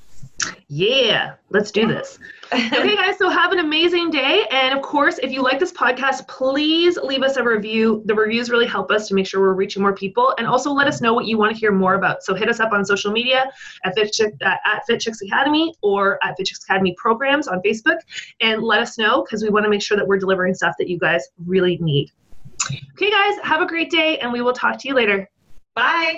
Yeah, 0.68 1.36
let's 1.50 1.72
do 1.72 1.88
this. 1.88 2.18
okay, 2.52 2.96
guys, 2.96 3.18
so 3.18 3.30
have 3.30 3.52
an 3.52 3.60
amazing 3.60 4.10
day. 4.10 4.46
And 4.50 4.74
of 4.74 4.82
course, 4.82 5.20
if 5.20 5.32
you 5.32 5.42
like 5.42 5.60
this 5.60 5.72
podcast, 5.72 6.28
please 6.28 6.98
leave 6.98 7.22
us 7.22 7.38
a 7.38 7.44
review. 7.44 8.02
The 8.06 8.16
reviews 8.16 8.50
really 8.50 8.66
help 8.66 8.92
us 8.92 9.08
to 9.10 9.13
make 9.13 9.28
sure 9.28 9.40
we're 9.40 9.54
reaching 9.54 9.82
more 9.82 9.94
people. 9.94 10.34
And 10.38 10.48
also 10.48 10.72
let 10.72 10.88
us 10.88 11.02
know 11.02 11.13
what 11.13 11.25
you 11.25 11.38
want 11.38 11.54
to 11.54 11.60
hear 11.60 11.72
more 11.72 11.94
about. 11.94 12.24
So 12.24 12.34
hit 12.34 12.50
us 12.50 12.60
up 12.60 12.72
on 12.74 12.84
social 12.86 13.12
media 13.12 13.52
at 13.84 13.94
Fit, 13.96 14.12
Chick, 14.12 14.34
uh, 14.44 14.56
at 14.66 14.86
Fit 14.88 15.00
Chicks 15.00 15.22
Academy 15.22 15.75
or 15.82 16.18
at 16.24 16.36
Fit 16.38 16.48
Chicks 16.48 16.63
Academy 16.63 16.96
Programs 16.98 17.48
on 17.48 17.62
Facebook 17.62 18.00
and 18.42 18.63
let 18.63 18.80
us 18.80 18.98
know 18.98 19.24
because 19.24 19.44
we 19.44 19.50
want 19.50 19.66
to 19.66 19.70
make 19.70 19.82
sure 19.82 19.98
that 19.98 20.08
we're 20.08 20.20
delivering 20.20 20.54
stuff 20.54 20.75
that 20.80 20.90
you 20.90 20.98
guys 20.98 21.28
really 21.46 21.78
need. 21.82 22.12
Okay, 22.94 23.12
guys, 23.12 23.36
have 23.44 23.62
a 23.62 23.68
great 23.68 23.92
day 23.92 24.18
and 24.20 24.32
we 24.32 24.42
will 24.42 24.54
talk 24.54 24.80
to 24.80 24.88
you 24.88 24.96
later. 24.96 25.30
Bye. 25.75 26.18